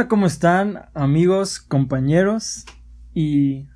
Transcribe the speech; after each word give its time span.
Hola, 0.00 0.08
¿cómo 0.08 0.24
están 0.24 0.88
amigos, 0.94 1.60
compañeros 1.60 2.64
y 3.12 3.66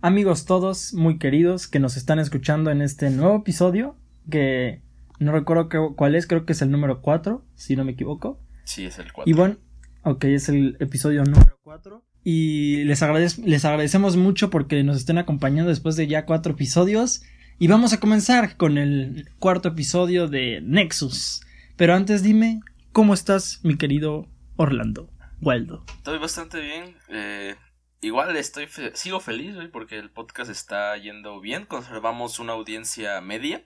amigos 0.00 0.44
todos 0.44 0.94
muy 0.94 1.16
queridos 1.20 1.68
que 1.68 1.78
nos 1.78 1.96
están 1.96 2.18
escuchando 2.18 2.72
en 2.72 2.82
este 2.82 3.08
nuevo 3.08 3.36
episodio 3.36 3.96
que 4.28 4.82
no 5.20 5.30
recuerdo 5.30 5.68
cuál 5.94 6.16
es, 6.16 6.26
creo 6.26 6.44
que 6.44 6.54
es 6.54 6.62
el 6.62 6.72
número 6.72 7.00
4, 7.02 7.44
si 7.54 7.76
no 7.76 7.84
me 7.84 7.92
equivoco. 7.92 8.40
Sí, 8.64 8.84
es 8.84 8.98
el 8.98 9.12
4. 9.12 9.30
Y 9.30 9.32
bueno, 9.32 9.58
ok, 10.02 10.24
es 10.24 10.48
el 10.48 10.76
episodio 10.80 11.22
número 11.22 11.60
4. 11.62 12.04
Y 12.24 12.82
les, 12.82 13.38
les 13.38 13.64
agradecemos 13.64 14.16
mucho 14.16 14.50
porque 14.50 14.82
nos 14.82 14.96
estén 14.96 15.18
acompañando 15.18 15.68
después 15.68 15.94
de 15.94 16.08
ya 16.08 16.26
cuatro 16.26 16.54
episodios. 16.54 17.22
Y 17.60 17.68
vamos 17.68 17.92
a 17.92 18.00
comenzar 18.00 18.56
con 18.56 18.76
el 18.76 19.28
cuarto 19.38 19.68
episodio 19.68 20.26
de 20.26 20.62
Nexus. 20.64 21.42
Pero 21.76 21.94
antes 21.94 22.24
dime, 22.24 22.58
¿cómo 22.90 23.14
estás, 23.14 23.60
mi 23.62 23.76
querido 23.76 24.26
Orlando? 24.56 25.08
Waldo. 25.40 25.84
Estoy 25.96 26.18
bastante 26.18 26.60
bien. 26.60 26.96
Eh, 27.08 27.56
igual 28.00 28.36
estoy 28.36 28.68
sigo 28.94 29.20
feliz 29.20 29.56
porque 29.72 29.98
el 29.98 30.10
podcast 30.10 30.50
está 30.50 30.96
yendo 30.96 31.40
bien. 31.40 31.64
Conservamos 31.64 32.38
una 32.38 32.52
audiencia 32.52 33.20
media. 33.20 33.64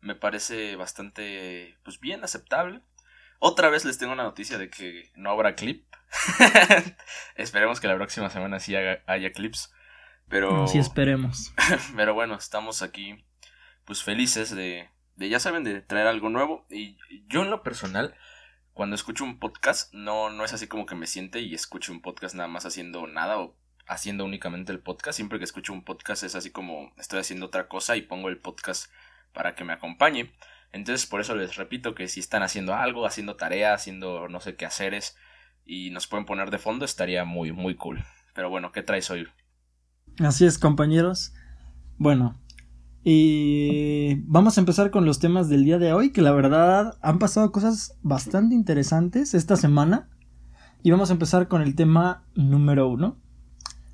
Me 0.00 0.14
parece 0.14 0.76
bastante 0.76 1.76
pues 1.82 2.00
bien 2.00 2.22
aceptable. 2.24 2.82
Otra 3.38 3.70
vez 3.70 3.84
les 3.84 3.98
tengo 3.98 4.12
una 4.12 4.22
noticia 4.22 4.58
de 4.58 4.70
que 4.70 5.10
no 5.14 5.30
habrá 5.30 5.54
clip. 5.54 5.86
Esperemos 7.34 7.80
que 7.80 7.88
la 7.88 7.96
próxima 7.96 8.30
semana 8.30 8.60
sí 8.60 8.76
haya 8.76 9.32
clips. 9.32 9.72
Pero. 10.28 10.68
Sí, 10.68 10.78
esperemos. 10.78 11.52
pero 11.96 12.14
bueno, 12.14 12.36
estamos 12.36 12.82
aquí. 12.82 13.24
Pues 13.84 14.02
felices 14.02 14.54
de. 14.54 14.88
de 15.16 15.28
ya 15.28 15.40
saben, 15.40 15.64
de 15.64 15.82
traer 15.82 16.06
algo 16.06 16.28
nuevo. 16.28 16.66
Y 16.70 16.96
yo 17.26 17.42
en 17.42 17.50
lo 17.50 17.62
personal 17.62 18.14
cuando 18.72 18.94
escucho 18.94 19.24
un 19.24 19.38
podcast, 19.38 19.92
no, 19.92 20.30
no 20.30 20.44
es 20.44 20.52
así 20.52 20.66
como 20.66 20.86
que 20.86 20.94
me 20.94 21.06
siente 21.06 21.40
y 21.40 21.54
escucho 21.54 21.92
un 21.92 22.00
podcast 22.00 22.34
nada 22.34 22.48
más 22.48 22.66
haciendo 22.66 23.06
nada 23.06 23.38
o 23.38 23.56
haciendo 23.86 24.24
únicamente 24.24 24.72
el 24.72 24.80
podcast. 24.80 25.16
Siempre 25.16 25.38
que 25.38 25.44
escucho 25.44 25.72
un 25.72 25.84
podcast 25.84 26.22
es 26.22 26.34
así 26.34 26.50
como 26.50 26.92
estoy 26.96 27.20
haciendo 27.20 27.46
otra 27.46 27.68
cosa 27.68 27.96
y 27.96 28.02
pongo 28.02 28.28
el 28.28 28.38
podcast 28.38 28.90
para 29.32 29.54
que 29.54 29.64
me 29.64 29.72
acompañe. 29.72 30.32
Entonces, 30.72 31.06
por 31.06 31.20
eso 31.20 31.34
les 31.34 31.56
repito 31.56 31.94
que 31.94 32.08
si 32.08 32.20
están 32.20 32.42
haciendo 32.42 32.74
algo, 32.74 33.06
haciendo 33.06 33.36
tarea, 33.36 33.74
haciendo 33.74 34.28
no 34.28 34.40
sé 34.40 34.54
qué 34.54 34.66
haceres 34.66 35.16
y 35.66 35.90
nos 35.90 36.06
pueden 36.06 36.26
poner 36.26 36.50
de 36.50 36.58
fondo, 36.58 36.84
estaría 36.84 37.24
muy, 37.24 37.52
muy 37.52 37.74
cool. 37.74 38.04
Pero 38.34 38.50
bueno, 38.50 38.70
¿qué 38.70 38.82
traes 38.82 39.10
hoy? 39.10 39.26
Así 40.20 40.46
es, 40.46 40.58
compañeros. 40.58 41.34
Bueno, 41.98 42.40
y 43.02 44.16
vamos 44.26 44.58
a 44.58 44.60
empezar 44.60 44.90
con 44.90 45.06
los 45.06 45.18
temas 45.18 45.48
del 45.48 45.64
día 45.64 45.78
de 45.78 45.92
hoy, 45.92 46.10
que 46.10 46.20
la 46.20 46.32
verdad 46.32 46.98
han 47.00 47.18
pasado 47.18 47.50
cosas 47.50 47.96
bastante 48.02 48.54
interesantes 48.54 49.34
esta 49.34 49.56
semana. 49.56 50.08
Y 50.82 50.90
vamos 50.90 51.10
a 51.10 51.14
empezar 51.14 51.48
con 51.48 51.62
el 51.62 51.74
tema 51.74 52.24
número 52.34 52.88
uno. 52.88 53.16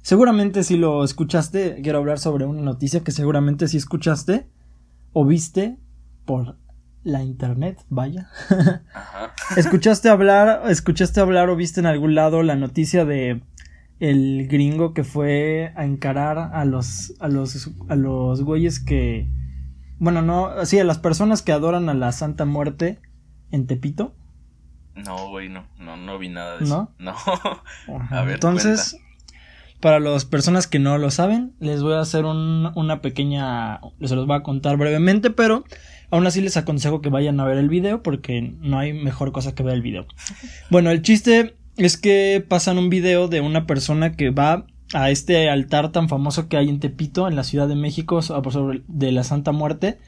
Seguramente 0.03 0.63
si 0.63 0.77
lo 0.77 1.03
escuchaste, 1.03 1.81
quiero 1.83 1.99
hablar 1.99 2.19
sobre 2.19 2.45
una 2.47 2.63
noticia 2.63 3.03
que 3.03 3.11
seguramente 3.11 3.67
si 3.67 3.77
escuchaste 3.77 4.49
o 5.13 5.25
viste 5.25 5.79
por 6.25 6.57
la 7.03 7.23
internet, 7.23 7.85
vaya. 7.89 8.29
escuchaste 9.57 10.09
hablar, 10.09 10.63
escuchaste 10.69 11.21
hablar 11.21 11.49
o 11.51 11.57
viste 11.57 11.81
en 11.81 11.87
algún 11.87 12.15
lado 12.15 12.43
la 12.43 12.57
noticia 12.57 13.05
de 13.05 13.43
el 14.01 14.47
gringo 14.49 14.93
que 14.95 15.05
fue 15.05 15.73
a 15.77 15.85
encarar 15.85 16.39
a 16.39 16.65
los 16.65 17.15
a 17.21 17.29
los 17.29 17.71
a 17.89 17.97
los 17.97 18.43
güeyes 18.43 18.81
que 18.81 19.29
bueno, 19.99 20.23
no, 20.23 20.65
sí, 20.67 20.79
a 20.79 20.85
las 20.85 20.99
personas 20.99 21.43
que 21.43 21.53
adoran 21.53 21.89
a 21.89 21.95
la 21.95 22.13
Santa 22.13 22.45
Muerte 22.45 23.01
en 23.51 23.67
Tepito. 23.67 24.15
No, 24.95 25.29
güey, 25.29 25.49
no, 25.49 25.67
no, 25.79 25.97
no 25.97 26.19
vi 26.19 26.29
nada 26.29 26.59
de 26.59 26.65
eso. 26.65 26.91
No. 26.99 27.15
a 28.11 28.23
ver, 28.23 28.35
Entonces, 28.35 28.99
para 29.81 30.01
las 30.01 30.25
personas 30.25 30.67
que 30.67 30.79
no 30.79 30.99
lo 30.99 31.11
saben, 31.11 31.55
les 31.61 31.83
voy 31.83 31.95
a 31.95 32.01
hacer 32.01 32.25
un, 32.25 32.73
una 32.75 33.01
pequeña, 33.01 33.81
se 34.03 34.17
los 34.17 34.27
voy 34.27 34.37
a 34.37 34.43
contar 34.43 34.77
brevemente, 34.77 35.31
pero 35.31 35.65
aún 36.11 36.27
así 36.27 36.41
les 36.41 36.57
aconsejo 36.57 37.01
que 37.01 37.09
vayan 37.09 37.41
a 37.41 37.45
ver 37.45 37.59
el 37.59 37.69
video 37.69 38.03
porque 38.03 38.41
no 38.43 38.79
hay 38.79 38.93
mejor 38.93 39.33
cosa 39.33 39.55
que 39.55 39.63
ver 39.63 39.75
el 39.75 39.83
video. 39.83 40.07
Bueno, 40.71 40.91
el 40.91 41.03
chiste 41.03 41.56
es 41.77 41.97
que 41.97 42.45
pasan 42.47 42.79
un 42.79 42.91
video 42.91 43.29
de 43.29 43.41
una 43.41 43.67
persona 43.67 44.13
que 44.17 44.31
va 44.31 44.67
a 44.95 45.11
este 45.11 45.51
altar 45.51 45.93
tan 45.93 46.09
famoso 46.09 46.49
que 46.49 46.57
hay 46.57 46.69
en 46.69 46.81
Tepito, 46.81 47.29
en 47.29 47.37
la 47.37 47.45
Ciudad 47.45 47.69
de 47.69 47.77
México, 47.77 48.21
de 48.89 49.13
la 49.13 49.25
Santa 49.25 49.53
Muerte, 49.53 49.99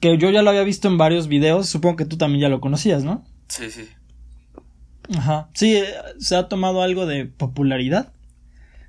que 0.00 0.16
yo 0.16 0.30
ya 0.30 0.42
lo 0.42 0.50
había 0.50 0.62
visto 0.62 0.88
en 0.88 0.98
varios 0.98 1.28
videos, 1.28 1.68
supongo 1.68 1.96
que 1.96 2.04
tú 2.04 2.16
también 2.16 2.40
ya 2.40 2.48
lo 2.48 2.60
conocías, 2.60 3.04
¿no? 3.04 3.24
Sí, 3.48 3.70
sí. 3.70 3.88
Ajá, 5.16 5.48
sí, 5.54 5.76
eh, 5.76 5.86
se 6.18 6.36
ha 6.36 6.48
tomado 6.48 6.82
algo 6.82 7.06
de 7.06 7.26
popularidad, 7.26 8.12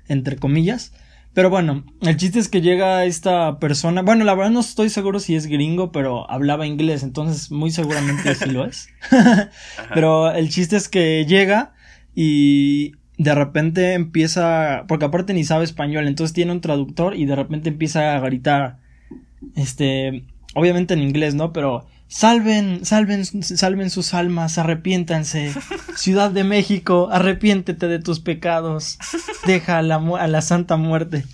entre 0.08 0.36
comillas. 0.36 0.92
Pero 1.32 1.48
bueno, 1.48 1.84
el 2.02 2.16
chiste 2.16 2.40
es 2.40 2.48
que 2.48 2.60
llega 2.60 3.04
esta 3.04 3.58
persona. 3.58 4.02
Bueno, 4.02 4.24
la 4.24 4.34
verdad 4.34 4.50
no 4.50 4.60
estoy 4.60 4.90
seguro 4.90 5.20
si 5.20 5.36
es 5.36 5.46
gringo, 5.46 5.92
pero 5.92 6.28
hablaba 6.30 6.66
inglés, 6.66 7.04
entonces 7.04 7.50
muy 7.52 7.70
seguramente 7.70 8.34
sí 8.34 8.50
lo 8.50 8.66
es. 8.66 8.88
pero 9.94 10.32
el 10.32 10.50
chiste 10.50 10.76
es 10.76 10.88
que 10.88 11.24
llega 11.26 11.72
y 12.14 12.92
de 13.18 13.34
repente 13.34 13.94
empieza, 13.94 14.84
porque 14.88 15.04
aparte 15.04 15.34
ni 15.34 15.44
sabe 15.44 15.64
español, 15.64 16.08
entonces 16.08 16.32
tiene 16.32 16.52
un 16.52 16.60
traductor 16.60 17.14
y 17.14 17.26
de 17.26 17.36
repente 17.36 17.68
empieza 17.68 18.16
a 18.16 18.20
gritar, 18.20 18.78
este, 19.56 20.24
obviamente 20.54 20.94
en 20.94 21.02
inglés, 21.02 21.34
¿no? 21.34 21.52
Pero 21.52 21.86
salven, 22.08 22.84
salven, 22.84 23.24
salven 23.24 23.90
sus 23.90 24.14
almas, 24.14 24.58
arrepiéntanse, 24.58 25.52
Ciudad 25.96 26.30
de 26.30 26.44
México, 26.44 27.08
arrepiéntete 27.12 27.88
de 27.88 27.98
tus 27.98 28.20
pecados, 28.20 28.98
deja 29.46 29.78
a 29.78 29.82
la, 29.82 29.96
a 29.96 30.26
la 30.26 30.40
santa 30.40 30.76
muerte. 30.76 31.24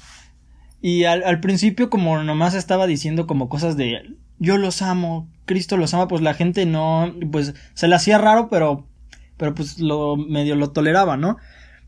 Y 0.82 1.04
al, 1.04 1.22
al 1.24 1.40
principio 1.40 1.88
como 1.88 2.22
nomás 2.22 2.54
estaba 2.54 2.86
diciendo 2.86 3.26
como 3.26 3.48
cosas 3.48 3.76
de 3.76 4.16
yo 4.38 4.58
los 4.58 4.82
amo, 4.82 5.28
Cristo 5.44 5.76
los 5.76 5.94
ama, 5.94 6.08
pues 6.08 6.20
la 6.20 6.34
gente 6.34 6.66
no, 6.66 7.14
pues 7.30 7.54
se 7.74 7.88
le 7.88 7.94
hacía 7.94 8.18
raro, 8.18 8.48
pero 8.50 8.86
pero 9.36 9.54
pues 9.54 9.78
lo 9.78 10.16
medio 10.16 10.56
lo 10.56 10.70
toleraba, 10.70 11.16
¿no? 11.16 11.36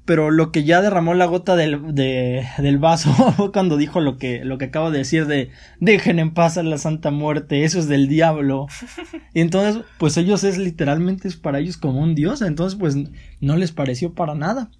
Pero 0.04 0.30
lo 0.30 0.52
que 0.52 0.64
ya 0.64 0.80
derramó 0.80 1.12
la 1.12 1.26
gota 1.26 1.54
del, 1.54 1.94
de, 1.94 2.46
del 2.58 2.78
vaso 2.78 3.12
fue 3.36 3.52
cuando 3.52 3.76
dijo 3.76 4.00
lo 4.00 4.16
que, 4.16 4.44
lo 4.44 4.56
que 4.56 4.66
acabo 4.66 4.90
de 4.90 4.98
decir 4.98 5.26
de 5.26 5.50
dejen 5.80 6.18
en 6.18 6.32
paz 6.32 6.56
a 6.56 6.62
la 6.62 6.78
Santa 6.78 7.10
Muerte, 7.10 7.64
eso 7.64 7.78
es 7.78 7.88
del 7.88 8.08
diablo. 8.08 8.66
Y 9.34 9.40
entonces, 9.40 9.84
pues 9.98 10.16
ellos 10.16 10.42
es 10.44 10.58
literalmente 10.58 11.28
es 11.28 11.36
para 11.36 11.58
ellos 11.60 11.76
como 11.76 12.00
un 12.00 12.14
dios, 12.14 12.42
entonces 12.42 12.78
pues 12.78 12.96
no 13.40 13.56
les 13.56 13.72
pareció 13.72 14.14
para 14.14 14.34
nada. 14.34 14.70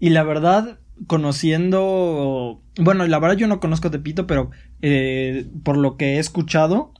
Y 0.00 0.10
la 0.10 0.22
verdad, 0.22 0.78
conociendo, 1.06 2.62
bueno, 2.78 3.06
la 3.06 3.18
verdad 3.18 3.36
yo 3.36 3.46
no 3.46 3.60
conozco 3.60 3.90
Tepito, 3.90 4.26
pero 4.26 4.50
eh, 4.80 5.46
por 5.62 5.76
lo 5.76 5.96
que 5.98 6.14
he 6.14 6.18
escuchado, 6.18 6.94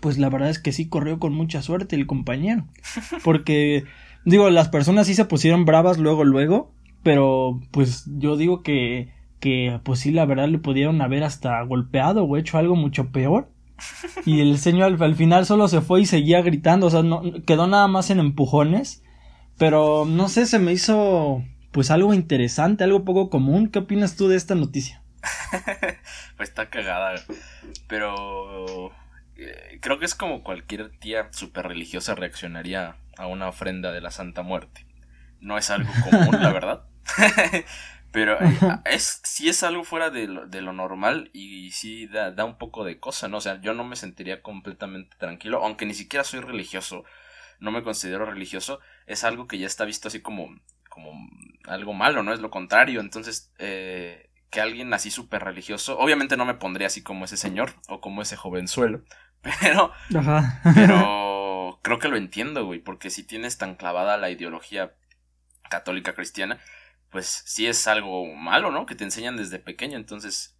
pues 0.00 0.18
la 0.18 0.28
verdad 0.28 0.50
es 0.50 0.58
que 0.58 0.72
sí 0.72 0.88
corrió 0.88 1.18
con 1.18 1.32
mucha 1.32 1.62
suerte 1.62 1.96
el 1.96 2.06
compañero. 2.06 2.66
Porque 3.24 3.84
Digo, 4.26 4.50
las 4.50 4.68
personas 4.68 5.06
sí 5.06 5.14
se 5.14 5.24
pusieron 5.24 5.64
bravas 5.64 5.98
luego, 5.98 6.24
luego, 6.24 6.74
pero 7.04 7.60
pues 7.70 8.04
yo 8.18 8.36
digo 8.36 8.64
que, 8.64 9.14
que 9.38 9.80
pues 9.84 10.00
sí, 10.00 10.10
la 10.10 10.26
verdad 10.26 10.48
le 10.48 10.58
pudieron 10.58 11.00
haber 11.00 11.22
hasta 11.22 11.62
golpeado 11.62 12.24
o 12.24 12.36
hecho 12.36 12.58
algo 12.58 12.74
mucho 12.74 13.12
peor. 13.12 13.52
Y 14.24 14.40
el 14.40 14.58
señor 14.58 15.00
al, 15.00 15.14
final 15.14 15.46
solo 15.46 15.68
se 15.68 15.80
fue 15.80 16.00
y 16.00 16.06
seguía 16.06 16.42
gritando, 16.42 16.88
o 16.88 16.90
sea, 16.90 17.04
no, 17.04 17.22
quedó 17.46 17.68
nada 17.68 17.86
más 17.86 18.10
en 18.10 18.18
empujones. 18.18 19.04
Pero 19.58 20.04
no 20.04 20.28
sé, 20.28 20.46
se 20.46 20.58
me 20.58 20.72
hizo 20.72 21.44
pues 21.70 21.92
algo 21.92 22.12
interesante, 22.12 22.82
algo 22.82 23.04
poco 23.04 23.30
común. 23.30 23.68
¿Qué 23.68 23.78
opinas 23.78 24.16
tú 24.16 24.26
de 24.26 24.36
esta 24.36 24.56
noticia? 24.56 25.02
pues 26.36 26.48
está 26.50 26.68
cagada, 26.68 27.14
pero 27.86 28.90
eh, 29.36 29.78
creo 29.80 30.00
que 30.00 30.04
es 30.04 30.16
como 30.16 30.42
cualquier 30.42 30.90
tía 30.98 31.28
super 31.30 31.68
religiosa 31.68 32.16
reaccionaría 32.16 32.96
a 33.16 33.26
una 33.26 33.48
ofrenda 33.48 33.92
de 33.92 34.00
la 34.00 34.10
Santa 34.10 34.42
Muerte. 34.42 34.86
No 35.40 35.58
es 35.58 35.70
algo 35.70 35.90
común, 36.02 36.40
la 36.40 36.52
verdad. 36.52 36.84
Pero 38.12 38.40
eh, 38.40 38.58
es, 38.86 39.20
sí 39.24 39.48
es 39.50 39.62
algo 39.62 39.84
fuera 39.84 40.08
de 40.08 40.26
lo, 40.26 40.46
de 40.46 40.62
lo 40.62 40.72
normal 40.72 41.28
y 41.34 41.70
sí 41.72 42.06
da, 42.06 42.30
da, 42.30 42.46
un 42.46 42.56
poco 42.56 42.82
de 42.82 42.98
cosa, 42.98 43.28
¿no? 43.28 43.36
O 43.36 43.40
sea, 43.42 43.60
yo 43.60 43.74
no 43.74 43.84
me 43.84 43.94
sentiría 43.94 44.40
completamente 44.40 45.16
tranquilo, 45.18 45.62
aunque 45.62 45.84
ni 45.84 45.92
siquiera 45.92 46.24
soy 46.24 46.40
religioso, 46.40 47.04
no 47.60 47.72
me 47.72 47.82
considero 47.82 48.24
religioso, 48.24 48.80
es 49.06 49.22
algo 49.24 49.46
que 49.46 49.58
ya 49.58 49.66
está 49.66 49.84
visto 49.84 50.08
así 50.08 50.20
como, 50.20 50.48
como 50.88 51.12
algo 51.64 51.92
malo, 51.92 52.22
¿no? 52.22 52.32
Es 52.32 52.40
lo 52.40 52.50
contrario, 52.50 53.00
entonces, 53.00 53.52
eh, 53.58 54.30
que 54.48 54.62
alguien 54.62 54.94
así 54.94 55.10
súper 55.10 55.44
religioso, 55.44 55.98
obviamente 55.98 56.38
no 56.38 56.46
me 56.46 56.54
pondría 56.54 56.86
así 56.86 57.02
como 57.02 57.26
ese 57.26 57.36
señor 57.36 57.74
o 57.88 58.00
como 58.00 58.22
ese 58.22 58.36
jovenzuelo, 58.36 59.02
pero, 59.60 59.92
Ajá. 60.14 60.62
pero 60.74 61.35
creo 61.86 62.00
que 62.00 62.08
lo 62.08 62.16
entiendo, 62.16 62.66
güey, 62.66 62.80
porque 62.80 63.10
si 63.10 63.22
tienes 63.22 63.58
tan 63.58 63.76
clavada 63.76 64.16
la 64.16 64.28
ideología 64.28 64.94
católica 65.70 66.16
cristiana, 66.16 66.58
pues 67.12 67.44
sí 67.46 67.68
es 67.68 67.86
algo 67.86 68.26
malo, 68.34 68.72
¿no? 68.72 68.86
Que 68.86 68.96
te 68.96 69.04
enseñan 69.04 69.36
desde 69.36 69.60
pequeño, 69.60 69.96
entonces 69.96 70.58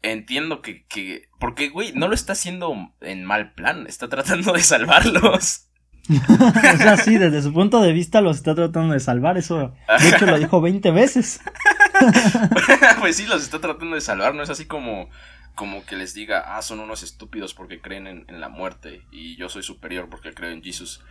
entiendo 0.00 0.62
que, 0.62 0.86
que 0.86 1.28
porque, 1.40 1.70
güey, 1.70 1.92
no 1.94 2.06
lo 2.06 2.14
está 2.14 2.34
haciendo 2.34 2.72
en 3.00 3.24
mal 3.24 3.54
plan, 3.54 3.88
está 3.88 4.08
tratando 4.08 4.52
de 4.52 4.60
salvarlos. 4.62 5.70
o 6.08 6.76
sea, 6.76 6.98
sí, 6.98 7.18
desde 7.18 7.42
su 7.42 7.52
punto 7.52 7.80
de 7.80 7.92
vista 7.92 8.20
los 8.20 8.36
está 8.36 8.54
tratando 8.54 8.94
de 8.94 9.00
salvar, 9.00 9.36
eso 9.36 9.74
de 9.98 10.08
hecho 10.08 10.24
lo 10.24 10.38
dijo 10.38 10.60
20 10.60 10.88
veces. 10.92 11.40
pues 13.00 13.16
sí, 13.16 13.26
los 13.26 13.42
está 13.42 13.58
tratando 13.58 13.96
de 13.96 14.00
salvar, 14.00 14.36
no 14.36 14.44
es 14.44 14.50
así 14.50 14.66
como 14.66 15.10
como 15.54 15.84
que 15.84 15.96
les 15.96 16.14
diga, 16.14 16.56
ah, 16.56 16.62
son 16.62 16.80
unos 16.80 17.02
estúpidos 17.02 17.54
porque 17.54 17.80
creen 17.80 18.06
en, 18.06 18.24
en 18.28 18.40
la 18.40 18.48
muerte 18.48 19.02
y 19.10 19.36
yo 19.36 19.48
soy 19.48 19.62
superior 19.62 20.08
porque 20.08 20.32
creo 20.34 20.50
en 20.50 20.62
Jesús. 20.62 21.02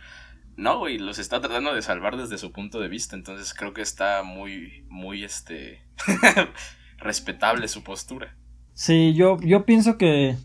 No, 0.56 0.78
güey, 0.78 0.98
los 0.98 1.18
está 1.18 1.40
tratando 1.40 1.74
de 1.74 1.82
salvar 1.82 2.16
desde 2.16 2.38
su 2.38 2.52
punto 2.52 2.78
de 2.80 2.88
vista, 2.88 3.16
entonces 3.16 3.54
creo 3.54 3.74
que 3.74 3.82
está 3.82 4.22
muy, 4.22 4.84
muy, 4.88 5.24
este, 5.24 5.82
respetable 6.98 7.66
su 7.68 7.82
postura. 7.82 8.36
Sí, 8.72 9.14
yo, 9.14 9.38
yo 9.40 9.64
pienso 9.64 9.98
que 9.98 10.36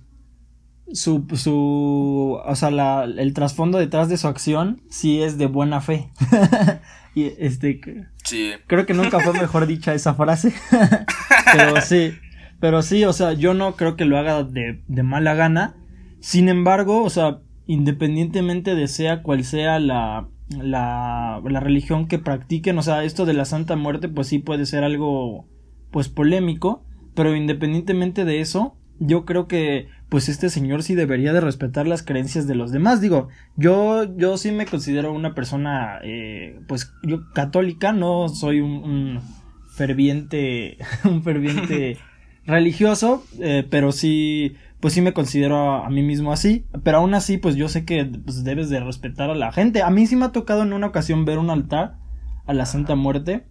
su, 0.93 1.27
su, 1.35 2.39
o 2.43 2.55
sea, 2.55 2.71
la, 2.71 3.03
el 3.03 3.33
trasfondo 3.33 3.77
detrás 3.77 4.09
de 4.09 4.17
su 4.17 4.27
acción 4.27 4.81
sí 4.89 5.21
es 5.21 5.37
de 5.37 5.45
buena 5.45 5.79
fe. 5.81 6.09
y 7.15 7.31
este, 7.37 7.79
sí. 8.23 8.53
creo 8.65 8.87
que 8.87 8.95
nunca 8.95 9.19
fue 9.19 9.33
mejor 9.33 9.67
dicha 9.67 9.93
esa 9.93 10.15
frase, 10.15 10.53
pero 11.53 11.81
sí, 11.81 12.17
pero 12.59 12.81
sí, 12.81 13.05
o 13.05 13.13
sea, 13.13 13.33
yo 13.33 13.53
no 13.53 13.75
creo 13.75 13.95
que 13.95 14.05
lo 14.05 14.17
haga 14.17 14.43
de, 14.43 14.81
de 14.87 15.03
mala 15.03 15.33
gana. 15.33 15.75
Sin 16.19 16.49
embargo, 16.49 17.03
o 17.03 17.09
sea, 17.09 17.39
independientemente 17.65 18.75
de 18.75 18.87
sea 18.87 19.23
cual 19.23 19.43
sea 19.43 19.79
la, 19.79 20.27
la, 20.49 21.41
la 21.47 21.59
religión 21.59 22.07
que 22.07 22.19
practiquen, 22.19 22.77
o 22.77 22.81
sea, 22.81 23.03
esto 23.03 23.25
de 23.25 23.33
la 23.33 23.45
Santa 23.45 23.75
Muerte, 23.75 24.09
pues 24.09 24.27
sí 24.27 24.39
puede 24.39 24.65
ser 24.65 24.83
algo, 24.83 25.47
pues 25.91 26.09
polémico, 26.09 26.83
pero 27.15 27.35
independientemente 27.35 28.25
de 28.25 28.41
eso, 28.41 28.75
yo 28.99 29.23
creo 29.23 29.47
que 29.47 29.87
pues 30.09 30.27
este 30.27 30.49
señor 30.49 30.83
sí 30.83 30.95
debería 30.95 31.31
de 31.31 31.41
respetar 31.41 31.87
las 31.87 32.03
creencias 32.03 32.47
de 32.47 32.55
los 32.55 32.71
demás. 32.71 32.99
Digo, 32.99 33.29
yo, 33.55 34.15
yo 34.17 34.37
sí 34.37 34.51
me 34.51 34.65
considero 34.65 35.13
una 35.13 35.35
persona, 35.35 35.99
eh, 36.03 36.59
pues 36.67 36.91
yo 37.03 37.31
católica, 37.33 37.93
no 37.93 38.27
soy 38.27 38.59
un, 38.59 38.71
un 38.71 39.21
ferviente, 39.69 40.77
un 41.05 41.23
ferviente 41.23 41.97
religioso, 42.49 43.23
eh, 43.39 43.65
pero 43.69 43.91
sí, 43.91 44.55
pues 44.79 44.93
sí 44.93 45.01
me 45.01 45.13
considero 45.13 45.83
a, 45.83 45.89
mí 45.89 46.03
mismo 46.03 46.31
así, 46.31 46.65
pero 46.83 46.97
aún 46.97 47.13
así, 47.13 47.37
pues 47.37 47.55
yo 47.55 47.69
sé 47.69 47.85
que 47.85 48.05
pues, 48.05 48.43
debes 48.43 48.69
de 48.69 48.79
respetar 48.79 49.29
a 49.29 49.35
la 49.35 49.51
gente. 49.51 49.81
A 49.81 49.89
mí 49.89 50.07
sí 50.07 50.15
me 50.15 50.25
ha 50.25 50.31
tocado 50.31 50.63
en 50.63 50.73
una 50.73 50.87
ocasión 50.87 51.25
ver 51.25 51.37
un 51.37 51.49
altar 51.49 51.97
a 52.45 52.53
la 52.53 52.65
Santa 52.65 52.95
Muerte 52.95 53.45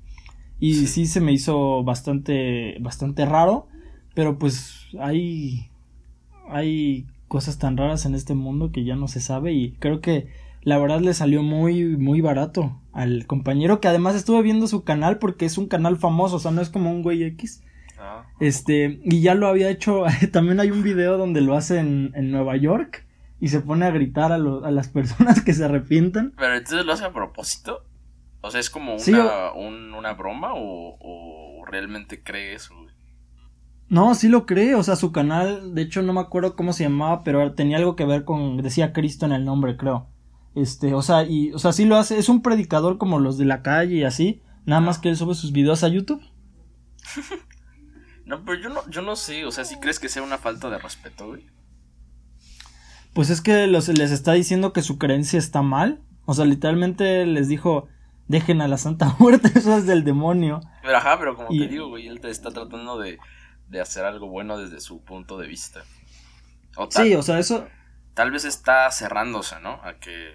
y 0.61 0.75
sí, 0.75 0.87
sí 0.87 1.06
se 1.06 1.21
me 1.21 1.33
hizo 1.33 1.85
bastante, 1.85 2.77
bastante 2.81 3.25
raro, 3.25 3.69
pero 4.15 4.39
pues 4.39 4.87
hay, 5.00 5.71
hay 6.50 7.06
cosas 7.29 7.59
tan 7.59 7.77
raras 7.77 8.06
en 8.06 8.15
este 8.15 8.35
mundo 8.35 8.73
que 8.73 8.85
ya 8.85 8.97
no 8.97 9.06
se 9.06 9.21
sabe 9.21 9.53
y 9.53 9.73
creo 9.73 10.00
que 10.00 10.29
la 10.62 10.79
verdad 10.79 11.00
le 11.00 11.15
salió 11.15 11.43
muy 11.43 11.97
muy 11.97 12.21
barato 12.21 12.81
al 12.93 13.27
compañero 13.27 13.81
que 13.81 13.89
además 13.89 14.17
estuve 14.17 14.43
viendo 14.43 14.67
su 14.67 14.83
canal 14.83 15.19
porque 15.19 15.47
es 15.47 15.59
un 15.59 15.69
canal 15.69 15.97
famoso, 15.99 16.37
o 16.37 16.39
sea, 16.41 16.50
no 16.50 16.61
es 16.61 16.71
como 16.71 16.91
un 16.91 17.03
güey 17.03 17.23
X, 17.23 17.62
este, 18.41 19.00
y 19.05 19.21
ya 19.21 19.35
lo 19.35 19.49
había 19.49 19.71
hecho, 19.71 20.05
también 20.33 20.61
hay 20.61 20.71
un 20.71 20.83
video 20.83 21.19
donde 21.19 21.41
lo 21.41 21.55
hace 21.55 21.79
en, 21.79 22.31
Nueva 22.31 22.56
York 22.56 23.06
y 23.41 23.49
se 23.49 23.61
pone 23.61 23.87
a 23.87 23.91
gritar 23.91 24.33
a, 24.33 24.37
a 24.37 24.71
las 24.71 24.89
personas 24.93 25.43
que 25.43 25.55
se 25.55 25.65
arrepientan. 25.65 26.33
Pero 26.37 26.56
entonces 26.56 26.85
lo 26.85 26.93
hace 26.93 27.05
a 27.05 27.12
propósito. 27.12 27.85
O 28.41 28.50
sea, 28.50 28.61
es 28.61 28.71
como 28.71 28.95
una, 28.95 29.53
una 29.53 30.15
broma 30.15 30.55
o, 30.55 30.97
o, 31.00 31.65
realmente 31.67 32.23
cree 32.23 32.55
eso. 32.55 32.75
No, 33.89 34.15
sí 34.15 34.29
lo 34.29 34.47
cree, 34.47 34.75
o 34.75 34.83
sea, 34.83 34.97
su 34.97 35.12
canal, 35.12 35.75
de 35.75 35.83
hecho 35.83 36.03
no 36.03 36.12
me 36.12 36.21
acuerdo 36.21 36.55
cómo 36.55 36.73
se 36.73 36.85
llamaba, 36.85 37.25
pero 37.25 37.55
tenía 37.55 37.79
algo 37.79 37.97
que 37.97 38.05
ver 38.05 38.25
con, 38.25 38.59
decía 38.59 38.93
Cristo 38.93 39.27
en 39.27 39.33
el 39.33 39.45
nombre, 39.45 39.77
creo. 39.77 40.09
Este, 40.55 40.95
o 40.95 41.03
sea, 41.03 41.25
y, 41.25 41.53
o 41.53 41.59
sea, 41.59 41.73
sí 41.73 41.85
lo 41.85 41.97
hace, 41.97 42.19
es 42.19 42.29
un 42.29 42.43
predicador 42.43 42.99
como 42.99 43.19
los 43.19 43.39
de 43.39 43.47
la 43.47 43.62
calle 43.62 43.97
y 43.97 44.05
así, 44.05 44.43
nada 44.67 44.81
más 44.81 44.99
que 44.99 45.09
él 45.09 45.17
sube 45.17 45.35
sus 45.35 45.53
videos 45.53 45.83
a 45.83 45.89
YouTube. 45.89 46.23
No, 48.28 48.44
pero 48.44 48.60
yo 48.60 48.69
no, 48.69 48.88
yo 48.90 49.00
no 49.00 49.16
sé, 49.16 49.46
o 49.46 49.50
sea, 49.50 49.64
si 49.64 49.80
crees 49.80 49.98
que 49.98 50.10
sea 50.10 50.22
una 50.22 50.36
falta 50.36 50.69
de 50.69 50.76
respeto, 50.76 51.28
güey. 51.28 51.46
Pues 53.14 53.30
es 53.30 53.40
que 53.40 53.66
les 53.66 53.88
está 53.88 54.34
diciendo 54.34 54.75
que 54.75 54.82
su 54.82 54.98
creencia 54.98 55.38
está 55.38 55.62
mal. 55.62 56.02
O 56.26 56.34
sea, 56.34 56.44
literalmente 56.44 57.25
les 57.25 57.48
dijo, 57.48 57.88
dejen 58.26 58.60
a 58.60 58.69
la 58.69 58.76
Santa 58.76 59.16
Muerte, 59.19 59.50
eso 59.54 59.75
es 59.78 59.86
del 59.86 60.04
demonio. 60.04 60.60
Pero 60.82 60.98
ajá, 60.98 61.19
pero 61.19 61.36
como 61.36 61.48
te 61.48 61.69
digo, 61.69 61.88
güey, 61.88 62.06
él 62.06 62.20
te 62.20 62.28
está 62.28 62.50
tratando 62.50 62.98
de, 62.98 63.19
de 63.69 63.80
hacer 63.80 64.04
algo 64.04 64.28
bueno 64.28 64.58
desde 64.58 64.80
su 64.80 65.02
punto 65.02 65.38
de 65.38 65.48
vista. 65.48 65.82
sí, 66.90 67.14
o 67.14 67.22
sea, 67.22 67.38
eso... 67.38 67.66
Tal 68.12 68.30
vez 68.30 68.44
está 68.44 68.90
cerrándose, 68.90 69.58
¿no? 69.60 69.80
A 69.82 69.94
que 70.00 70.34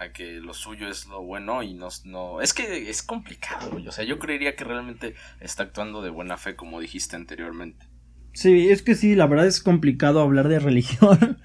a 0.00 0.12
que 0.12 0.40
lo 0.40 0.54
suyo 0.54 0.88
es 0.88 1.06
lo 1.06 1.22
bueno 1.22 1.62
y 1.62 1.74
no, 1.74 2.40
es 2.40 2.54
que 2.54 2.88
es 2.88 3.02
complicado, 3.02 3.70
o 3.86 3.92
sea, 3.92 4.02
yo 4.04 4.18
creería 4.18 4.56
que 4.56 4.64
realmente 4.64 5.14
está 5.40 5.64
actuando 5.64 6.00
de 6.00 6.08
buena 6.08 6.38
fe 6.38 6.56
como 6.56 6.80
dijiste 6.80 7.16
anteriormente. 7.16 7.86
Sí, 8.32 8.70
es 8.70 8.82
que 8.82 8.94
sí, 8.94 9.14
la 9.14 9.26
verdad 9.26 9.46
es 9.46 9.60
complicado 9.60 10.20
hablar 10.20 10.48
de 10.48 10.58
religión, 10.58 11.38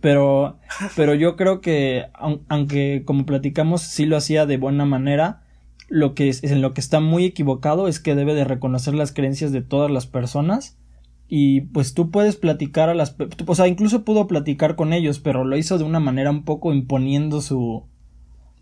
pero 0.00 0.58
pero 0.94 1.14
yo 1.14 1.36
creo 1.36 1.62
que 1.62 2.06
aunque 2.48 3.02
como 3.06 3.24
platicamos 3.24 3.80
sí 3.80 4.04
lo 4.04 4.18
hacía 4.18 4.44
de 4.44 4.58
buena 4.58 4.84
manera, 4.84 5.44
lo 5.88 6.14
que 6.14 6.28
es 6.28 6.44
en 6.44 6.60
lo 6.60 6.74
que 6.74 6.82
está 6.82 7.00
muy 7.00 7.24
equivocado 7.24 7.88
es 7.88 7.98
que 7.98 8.14
debe 8.14 8.34
de 8.34 8.44
reconocer 8.44 8.94
las 8.94 9.12
creencias 9.12 9.52
de 9.52 9.62
todas 9.62 9.90
las 9.90 10.06
personas 10.06 10.76
y 11.28 11.62
pues 11.62 11.94
tú 11.94 12.10
puedes 12.10 12.36
platicar 12.36 12.90
a 12.90 12.94
las 12.94 13.16
o 13.46 13.54
sea 13.54 13.68
incluso 13.68 14.04
pudo 14.04 14.26
platicar 14.26 14.76
con 14.76 14.92
ellos 14.92 15.18
pero 15.18 15.44
lo 15.44 15.56
hizo 15.56 15.78
de 15.78 15.84
una 15.84 16.00
manera 16.00 16.30
un 16.30 16.44
poco 16.44 16.74
imponiendo 16.74 17.40
su 17.40 17.86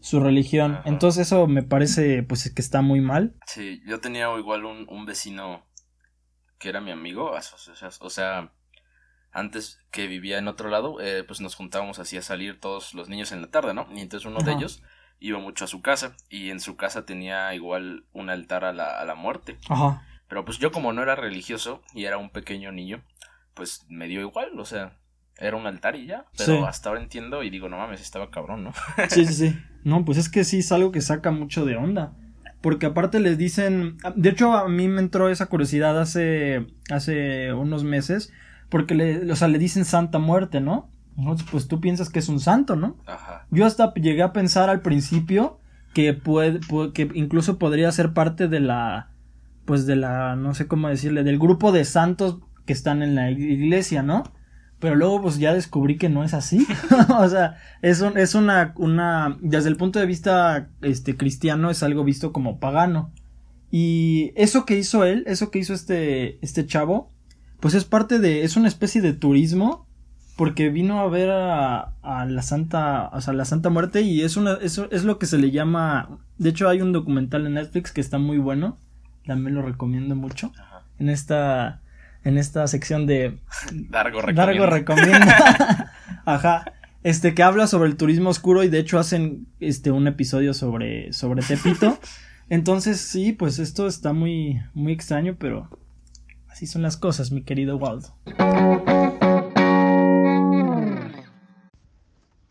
su 0.00 0.20
religión. 0.20 0.80
Entonces 0.84 1.26
eso 1.26 1.46
me 1.46 1.62
parece 1.62 2.22
pues 2.22 2.52
que 2.52 2.62
está 2.62 2.82
muy 2.82 3.00
mal. 3.00 3.36
Sí, 3.46 3.82
yo 3.86 4.00
tenía 4.00 4.30
igual 4.36 4.64
un, 4.64 4.86
un 4.88 5.06
vecino 5.06 5.64
que 6.58 6.68
era 6.68 6.80
mi 6.80 6.90
amigo, 6.90 7.32
o 8.00 8.10
sea, 8.10 8.52
antes 9.32 9.80
que 9.90 10.06
vivía 10.06 10.38
en 10.38 10.46
otro 10.46 10.68
lado, 10.68 11.00
eh, 11.00 11.24
pues 11.24 11.40
nos 11.40 11.54
juntábamos 11.54 11.98
así 11.98 12.18
a 12.18 12.22
salir 12.22 12.60
todos 12.60 12.94
los 12.94 13.08
niños 13.08 13.32
en 13.32 13.40
la 13.40 13.50
tarde, 13.50 13.72
¿no? 13.72 13.86
Y 13.94 14.00
entonces 14.00 14.26
uno 14.26 14.40
de 14.40 14.52
ellos 14.52 14.82
iba 15.20 15.38
mucho 15.38 15.64
a 15.64 15.68
su 15.68 15.80
casa 15.80 16.16
y 16.28 16.50
en 16.50 16.60
su 16.60 16.76
casa 16.76 17.06
tenía 17.06 17.54
igual 17.54 18.04
un 18.12 18.28
altar 18.28 18.64
a 18.64 18.72
la, 18.72 19.00
a 19.00 19.04
la 19.04 19.14
muerte. 19.14 19.58
Ajá. 19.68 20.06
Pero 20.28 20.44
pues 20.44 20.58
yo 20.58 20.70
como 20.70 20.92
no 20.92 21.02
era 21.02 21.16
religioso 21.16 21.82
y 21.94 22.04
era 22.04 22.18
un 22.18 22.30
pequeño 22.30 22.72
niño, 22.72 23.02
pues 23.54 23.86
me 23.88 24.06
dio 24.06 24.20
igual, 24.20 24.58
o 24.58 24.64
sea, 24.64 24.98
era 25.38 25.56
un 25.56 25.66
altar 25.66 25.96
y 25.96 26.06
ya. 26.06 26.26
Pero 26.36 26.66
hasta 26.66 26.90
ahora 26.90 27.00
entiendo 27.00 27.42
y 27.42 27.50
digo, 27.50 27.68
no 27.68 27.78
mames, 27.78 28.00
estaba 28.00 28.30
cabrón, 28.30 28.64
¿no? 28.64 28.72
sí, 29.08 29.26
sí, 29.26 29.34
sí. 29.34 29.58
No, 29.84 30.04
pues 30.04 30.18
es 30.18 30.28
que 30.28 30.44
sí 30.44 30.58
es 30.58 30.72
algo 30.72 30.92
que 30.92 31.00
saca 31.00 31.30
mucho 31.30 31.64
de 31.64 31.76
onda. 31.76 32.12
Porque 32.60 32.86
aparte 32.86 33.20
les 33.20 33.38
dicen. 33.38 33.96
De 34.16 34.28
hecho, 34.30 34.52
a 34.52 34.68
mí 34.68 34.88
me 34.88 35.00
entró 35.00 35.28
esa 35.28 35.46
curiosidad 35.46 35.98
hace. 35.98 36.66
hace 36.90 37.52
unos 37.52 37.84
meses. 37.84 38.32
Porque 38.68 38.94
le, 38.94 39.32
o 39.32 39.36
sea, 39.36 39.48
le 39.48 39.58
dicen 39.58 39.84
Santa 39.84 40.18
Muerte, 40.18 40.60
¿no? 40.60 40.88
pues 41.50 41.68
tú 41.68 41.80
piensas 41.80 42.08
que 42.08 42.18
es 42.18 42.28
un 42.28 42.40
santo, 42.40 42.76
¿no? 42.76 42.96
Ajá. 43.06 43.46
Yo 43.50 43.66
hasta 43.66 43.92
llegué 43.94 44.22
a 44.22 44.32
pensar 44.32 44.70
al 44.70 44.80
principio 44.80 45.58
que 45.92 46.14
puede, 46.14 46.60
que 46.94 47.10
incluso 47.14 47.58
podría 47.58 47.90
ser 47.92 48.12
parte 48.12 48.48
de 48.48 48.60
la 48.60 49.10
pues 49.64 49.86
de 49.86 49.96
la 49.96 50.36
no 50.36 50.54
sé 50.54 50.66
cómo 50.66 50.88
decirle 50.88 51.22
del 51.22 51.38
grupo 51.38 51.72
de 51.72 51.84
santos 51.84 52.38
que 52.64 52.72
están 52.72 53.02
en 53.02 53.14
la 53.14 53.30
iglesia, 53.30 54.02
¿no? 54.02 54.24
Pero 54.80 54.96
luego 54.96 55.22
pues 55.22 55.38
ya 55.38 55.54
descubrí 55.54 55.96
que 55.98 56.08
no 56.08 56.24
es 56.24 56.34
así. 56.34 56.66
o 57.18 57.28
sea, 57.28 57.56
es, 57.82 58.00
es 58.00 58.34
una, 58.34 58.72
una, 58.76 59.36
desde 59.40 59.68
el 59.68 59.76
punto 59.76 60.00
de 60.00 60.06
vista 60.06 60.70
este, 60.80 61.16
cristiano 61.16 61.70
es 61.70 61.82
algo 61.82 62.02
visto 62.02 62.32
como 62.32 62.58
pagano. 62.58 63.12
Y 63.70 64.32
eso 64.34 64.64
que 64.64 64.78
hizo 64.78 65.04
él, 65.04 65.22
eso 65.26 65.50
que 65.50 65.60
hizo 65.60 65.74
este, 65.74 66.44
este 66.44 66.66
chavo, 66.66 67.10
pues 67.60 67.74
es 67.74 67.84
parte 67.84 68.18
de, 68.18 68.42
es 68.42 68.56
una 68.56 68.68
especie 68.68 69.02
de 69.02 69.12
turismo, 69.12 69.86
porque 70.36 70.70
vino 70.70 71.00
a 71.00 71.08
ver 71.08 71.30
a, 71.30 71.94
a 72.00 72.24
la 72.24 72.40
Santa, 72.40 73.10
o 73.12 73.20
sea, 73.20 73.34
la 73.34 73.44
Santa 73.44 73.68
Muerte 73.68 74.00
y 74.00 74.22
es 74.22 74.38
una, 74.38 74.54
eso 74.54 74.90
es 74.90 75.04
lo 75.04 75.18
que 75.18 75.26
se 75.26 75.36
le 75.36 75.50
llama, 75.50 76.18
de 76.38 76.48
hecho 76.48 76.68
hay 76.68 76.80
un 76.80 76.92
documental 76.92 77.46
en 77.46 77.54
Netflix 77.54 77.92
que 77.92 78.00
está 78.00 78.18
muy 78.18 78.38
bueno, 78.38 78.78
también 79.26 79.54
lo 79.54 79.62
recomiendo 79.62 80.16
mucho, 80.16 80.50
en 80.98 81.10
esta, 81.10 81.82
en 82.24 82.38
esta 82.38 82.66
sección 82.66 83.06
de 83.06 83.38
Dargo 83.72 84.20
recomienda. 84.20 84.66
recomienda. 84.66 85.92
Ajá. 86.24 86.72
Este 87.02 87.34
que 87.34 87.42
habla 87.42 87.66
sobre 87.66 87.88
el 87.88 87.96
turismo 87.96 88.28
oscuro 88.28 88.62
y 88.62 88.68
de 88.68 88.78
hecho 88.78 88.98
hacen 88.98 89.46
este 89.58 89.90
un 89.90 90.06
episodio 90.06 90.52
sobre 90.52 91.12
sobre 91.12 91.42
Tepito. 91.42 91.98
Entonces, 92.50 93.00
sí, 93.00 93.32
pues 93.32 93.58
esto 93.58 93.86
está 93.86 94.12
muy 94.12 94.60
muy 94.74 94.92
extraño, 94.92 95.36
pero 95.38 95.70
así 96.48 96.66
son 96.66 96.82
las 96.82 96.96
cosas, 96.96 97.32
mi 97.32 97.42
querido 97.42 97.76
Waldo. 97.76 98.08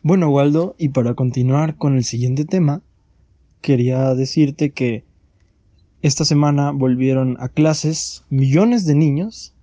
Bueno, 0.02 0.30
Waldo, 0.30 0.74
y 0.78 0.88
para 0.88 1.14
continuar 1.14 1.76
con 1.76 1.96
el 1.96 2.04
siguiente 2.04 2.46
tema, 2.46 2.80
quería 3.60 4.14
decirte 4.14 4.70
que 4.70 5.04
esta 6.02 6.24
semana 6.24 6.70
volvieron 6.70 7.36
a 7.38 7.50
clases 7.50 8.24
millones 8.30 8.86
de 8.86 8.94
niños 8.94 9.54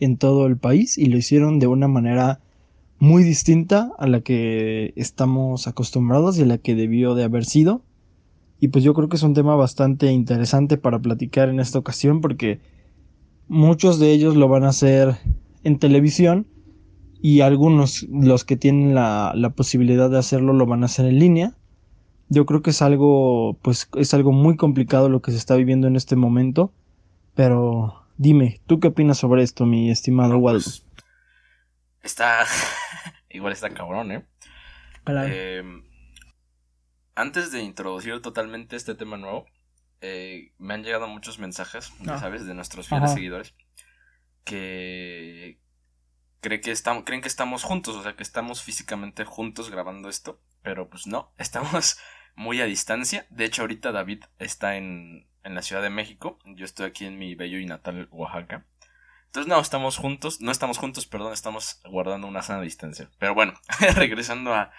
en 0.00 0.16
todo 0.16 0.46
el 0.46 0.56
país 0.56 0.98
y 0.98 1.06
lo 1.06 1.18
hicieron 1.18 1.58
de 1.58 1.66
una 1.66 1.86
manera 1.86 2.40
muy 2.98 3.22
distinta 3.22 3.92
a 3.98 4.06
la 4.06 4.20
que 4.20 4.92
estamos 4.96 5.66
acostumbrados 5.66 6.38
y 6.38 6.42
a 6.42 6.46
la 6.46 6.58
que 6.58 6.74
debió 6.74 7.14
de 7.14 7.24
haber 7.24 7.44
sido. 7.44 7.82
Y 8.60 8.68
pues 8.68 8.84
yo 8.84 8.92
creo 8.92 9.08
que 9.08 9.16
es 9.16 9.22
un 9.22 9.34
tema 9.34 9.54
bastante 9.56 10.12
interesante 10.12 10.76
para 10.76 10.98
platicar 10.98 11.48
en 11.48 11.60
esta 11.60 11.78
ocasión 11.78 12.20
porque 12.20 12.60
muchos 13.48 13.98
de 13.98 14.12
ellos 14.12 14.36
lo 14.36 14.48
van 14.48 14.64
a 14.64 14.68
hacer 14.68 15.16
en 15.64 15.78
televisión 15.78 16.46
y 17.22 17.40
algunos, 17.40 18.06
los 18.10 18.44
que 18.44 18.56
tienen 18.56 18.94
la, 18.94 19.32
la 19.34 19.50
posibilidad 19.50 20.10
de 20.10 20.18
hacerlo, 20.18 20.52
lo 20.52 20.66
van 20.66 20.82
a 20.82 20.86
hacer 20.86 21.06
en 21.06 21.18
línea. 21.18 21.54
Yo 22.28 22.46
creo 22.46 22.62
que 22.62 22.70
es 22.70 22.80
algo, 22.80 23.58
pues 23.62 23.88
es 23.96 24.14
algo 24.14 24.32
muy 24.32 24.56
complicado 24.56 25.08
lo 25.08 25.20
que 25.20 25.30
se 25.30 25.36
está 25.36 25.56
viviendo 25.56 25.86
en 25.86 25.96
este 25.96 26.16
momento. 26.16 26.72
Pero 27.34 27.99
dime, 28.20 28.60
¿tú 28.66 28.80
qué 28.80 28.88
opinas 28.88 29.16
sobre 29.16 29.42
esto, 29.42 29.64
mi 29.64 29.90
estimado 29.90 30.36
Waldo? 30.36 30.62
Pues, 30.62 30.86
está, 32.02 32.44
igual 33.30 33.54
está 33.54 33.70
cabrón, 33.70 34.12
¿eh? 34.12 34.26
Claro. 35.04 35.28
Eh, 35.32 35.64
antes 37.14 37.50
de 37.50 37.62
introducir 37.62 38.20
totalmente 38.20 38.76
este 38.76 38.94
tema 38.94 39.16
nuevo, 39.16 39.46
eh, 40.02 40.52
me 40.58 40.74
han 40.74 40.84
llegado 40.84 41.08
muchos 41.08 41.38
mensajes, 41.38 41.92
ya 42.00 42.16
ah. 42.16 42.20
sabes, 42.20 42.46
de 42.46 42.52
nuestros 42.52 42.88
fieles 42.88 43.12
seguidores 43.14 43.54
que 44.44 45.58
creen 46.40 46.60
que, 46.60 46.72
estamos, 46.72 47.04
creen 47.04 47.22
que 47.22 47.28
estamos 47.28 47.62
juntos, 47.62 47.96
o 47.96 48.02
sea, 48.02 48.16
que 48.16 48.22
estamos 48.22 48.62
físicamente 48.62 49.24
juntos 49.24 49.70
grabando 49.70 50.10
esto, 50.10 50.42
pero 50.60 50.90
pues 50.90 51.06
no, 51.06 51.32
estamos 51.38 51.98
muy 52.34 52.60
a 52.60 52.66
distancia. 52.66 53.26
De 53.30 53.46
hecho, 53.46 53.62
ahorita 53.62 53.92
David 53.92 54.24
está 54.38 54.76
en, 54.76 55.29
en 55.44 55.54
la 55.54 55.62
Ciudad 55.62 55.82
de 55.82 55.90
México, 55.90 56.38
yo 56.44 56.64
estoy 56.64 56.86
aquí 56.86 57.06
en 57.06 57.18
mi 57.18 57.34
bello 57.34 57.58
y 57.58 57.66
natal 57.66 58.08
Oaxaca. 58.10 58.66
Entonces, 59.26 59.48
no, 59.48 59.60
estamos 59.60 59.96
juntos, 59.96 60.40
no 60.40 60.50
estamos 60.50 60.78
juntos, 60.78 61.06
perdón, 61.06 61.32
estamos 61.32 61.80
guardando 61.84 62.26
una 62.26 62.42
sana 62.42 62.62
distancia. 62.62 63.08
Pero 63.18 63.34
bueno, 63.34 63.54
regresando 63.94 64.54
a, 64.54 64.72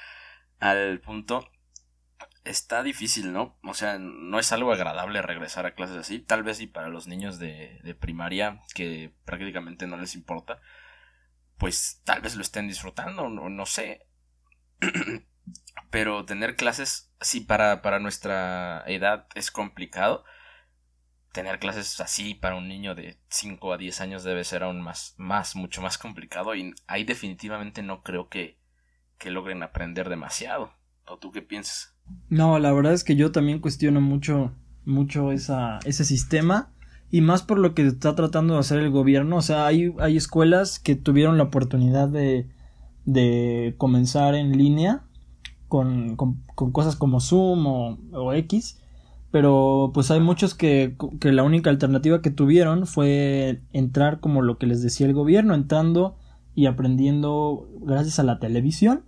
al 0.59 0.99
punto, 0.99 1.49
está 2.43 2.83
difícil, 2.83 3.31
¿no? 3.31 3.57
O 3.63 3.73
sea, 3.73 3.97
no 3.99 4.39
es 4.39 4.51
algo 4.51 4.73
agradable 4.73 5.21
regresar 5.21 5.65
a 5.65 5.73
clases 5.73 5.97
así. 5.97 6.19
Tal 6.19 6.43
vez 6.43 6.59
y 6.59 6.67
para 6.67 6.89
los 6.89 7.07
niños 7.07 7.39
de, 7.39 7.79
de 7.83 7.95
primaria, 7.95 8.61
que 8.73 9.13
prácticamente 9.25 9.87
no 9.87 9.97
les 9.97 10.15
importa, 10.15 10.59
pues 11.57 12.01
tal 12.03 12.21
vez 12.21 12.35
lo 12.35 12.41
estén 12.41 12.67
disfrutando, 12.67 13.29
no, 13.29 13.49
no 13.49 13.65
sé. 13.65 14.07
Pero 15.91 16.25
tener 16.25 16.55
clases, 16.55 17.13
sí, 17.21 17.41
para, 17.41 17.81
para 17.81 17.99
nuestra 17.99 18.83
edad 18.87 19.27
es 19.35 19.51
complicado. 19.51 20.25
Tener 21.31 21.59
clases 21.59 22.00
así 22.01 22.33
para 22.33 22.55
un 22.55 22.67
niño 22.67 22.93
de 22.93 23.17
5 23.29 23.73
a 23.73 23.77
10 23.77 24.01
años 24.01 24.23
debe 24.23 24.43
ser 24.43 24.63
aún 24.63 24.81
más, 24.81 25.15
más, 25.17 25.55
mucho 25.55 25.81
más 25.81 25.97
complicado. 25.97 26.55
Y 26.55 26.73
ahí 26.88 27.03
definitivamente 27.03 27.83
no 27.83 28.03
creo 28.03 28.27
que, 28.29 28.57
que 29.17 29.31
logren 29.31 29.63
aprender 29.63 30.09
demasiado. 30.09 30.73
¿O 31.07 31.17
tú 31.17 31.31
qué 31.31 31.41
piensas? 31.41 31.95
No, 32.29 32.59
la 32.59 32.71
verdad 32.73 32.93
es 32.93 33.03
que 33.03 33.15
yo 33.15 33.31
también 33.31 33.59
cuestiono 33.59 34.01
mucho, 34.01 34.55
mucho 34.85 35.31
esa, 35.31 35.79
ese 35.85 36.05
sistema 36.05 36.73
y 37.09 37.21
más 37.21 37.43
por 37.43 37.59
lo 37.59 37.75
que 37.75 37.85
está 37.85 38.15
tratando 38.15 38.53
de 38.53 38.61
hacer 38.61 38.79
el 38.79 38.89
gobierno. 38.89 39.38
O 39.38 39.41
sea, 39.41 39.67
hay, 39.67 39.93
hay 40.00 40.17
escuelas 40.17 40.79
que 40.79 40.95
tuvieron 40.95 41.38
la 41.38 41.43
oportunidad 41.43 42.07
de, 42.07 42.50
de 43.05 43.75
comenzar 43.77 44.35
en 44.35 44.57
línea 44.57 45.03
con, 45.67 46.15
con, 46.15 46.43
cosas 46.71 46.95
como 46.95 47.19
Zoom 47.19 47.65
o, 47.65 47.97
o, 48.13 48.33
X. 48.33 48.80
Pero 49.31 49.91
pues 49.93 50.11
hay 50.11 50.19
muchos 50.19 50.53
que, 50.53 50.95
que 51.19 51.31
la 51.31 51.43
única 51.43 51.69
alternativa 51.69 52.21
que 52.21 52.31
tuvieron 52.31 52.85
fue 52.85 53.61
entrar 53.71 54.19
como 54.19 54.41
lo 54.41 54.57
que 54.57 54.67
les 54.67 54.81
decía 54.83 55.07
el 55.07 55.13
gobierno, 55.13 55.53
entrando 55.53 56.17
y 56.53 56.65
aprendiendo 56.65 57.69
gracias 57.81 58.19
a 58.19 58.23
la 58.23 58.39
televisión 58.39 59.03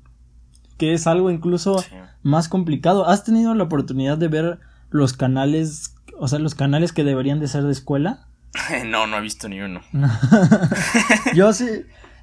que 0.77 0.93
es 0.93 1.07
algo 1.07 1.31
incluso 1.31 1.83
más 2.21 2.49
complicado. 2.49 3.07
¿Has 3.07 3.23
tenido 3.23 3.53
la 3.55 3.63
oportunidad 3.63 4.17
de 4.17 4.27
ver 4.27 4.59
los 4.89 5.13
canales, 5.13 5.95
o 6.17 6.27
sea, 6.27 6.39
los 6.39 6.55
canales 6.55 6.91
que 6.91 7.03
deberían 7.03 7.39
de 7.39 7.47
ser 7.47 7.63
de 7.63 7.71
escuela? 7.71 8.27
no, 8.85 9.07
no 9.07 9.17
he 9.17 9.21
visto 9.21 9.47
ni 9.49 9.61
uno. 9.61 9.81
yo 11.35 11.53
sí, 11.53 11.65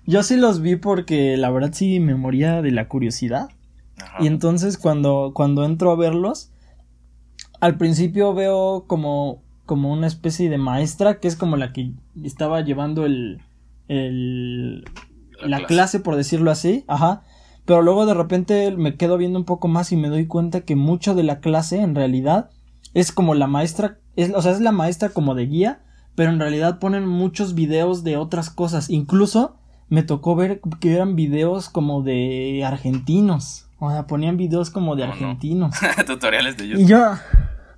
yo 0.06 0.22
sí 0.22 0.36
los 0.36 0.60
vi 0.60 0.76
porque 0.76 1.36
la 1.36 1.50
verdad 1.50 1.70
sí 1.72 2.00
me 2.00 2.14
moría 2.14 2.62
de 2.62 2.70
la 2.70 2.88
curiosidad. 2.88 3.48
Y 4.18 4.26
entonces 4.26 4.78
cuando, 4.78 5.32
cuando 5.34 5.64
entro 5.64 5.90
a 5.90 5.96
verlos, 5.96 6.50
al 7.60 7.76
principio 7.76 8.34
veo 8.34 8.84
como, 8.86 9.42
como 9.66 9.92
una 9.92 10.06
especie 10.06 10.50
de 10.50 10.58
maestra 10.58 11.20
que 11.20 11.28
es 11.28 11.36
como 11.36 11.56
la 11.56 11.72
que 11.72 11.92
estaba 12.22 12.60
llevando 12.62 13.04
el, 13.04 13.40
el 13.88 14.84
la, 15.42 15.64
clase, 15.66 16.00
por 16.00 16.16
decirlo 16.16 16.50
así, 16.50 16.84
ajá, 16.88 17.22
pero 17.64 17.82
luego 17.82 18.06
de 18.06 18.14
repente 18.14 18.74
me 18.76 18.96
quedo 18.96 19.16
viendo 19.16 19.38
un 19.38 19.44
poco 19.44 19.68
más 19.68 19.92
y 19.92 19.96
me 19.96 20.08
doy 20.08 20.26
cuenta 20.26 20.62
que 20.62 20.76
mucho 20.76 21.14
de 21.14 21.22
la 21.22 21.40
clase 21.40 21.80
en 21.80 21.94
realidad 21.94 22.50
es 22.94 23.12
como 23.12 23.34
la 23.34 23.46
maestra, 23.46 23.98
es, 24.16 24.32
o 24.34 24.42
sea, 24.42 24.52
es 24.52 24.60
la 24.60 24.72
maestra 24.72 25.10
como 25.10 25.34
de 25.34 25.46
guía, 25.46 25.80
pero 26.14 26.30
en 26.30 26.40
realidad 26.40 26.78
ponen 26.78 27.06
muchos 27.06 27.54
videos 27.54 28.02
de 28.02 28.16
otras 28.16 28.50
cosas. 28.50 28.90
Incluso 28.90 29.56
me 29.88 30.02
tocó 30.02 30.34
ver 30.36 30.60
que 30.80 30.94
eran 30.94 31.16
videos 31.16 31.68
como 31.68 32.02
de 32.02 32.64
argentinos. 32.64 33.66
O 33.78 33.90
sea, 33.90 34.06
ponían 34.06 34.36
videos 34.36 34.70
como 34.70 34.96
de 34.96 35.04
argentinos. 35.04 35.74
Tutoriales 36.06 36.56
de 36.56 36.68
YouTube. 36.68 36.84
Y 36.84 36.86
yo, 36.86 37.14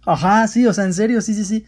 ajá, 0.06 0.46
sí, 0.48 0.66
o 0.66 0.72
sea, 0.72 0.84
en 0.84 0.94
serio, 0.94 1.20
sí, 1.20 1.34
sí, 1.34 1.44
sí. 1.44 1.64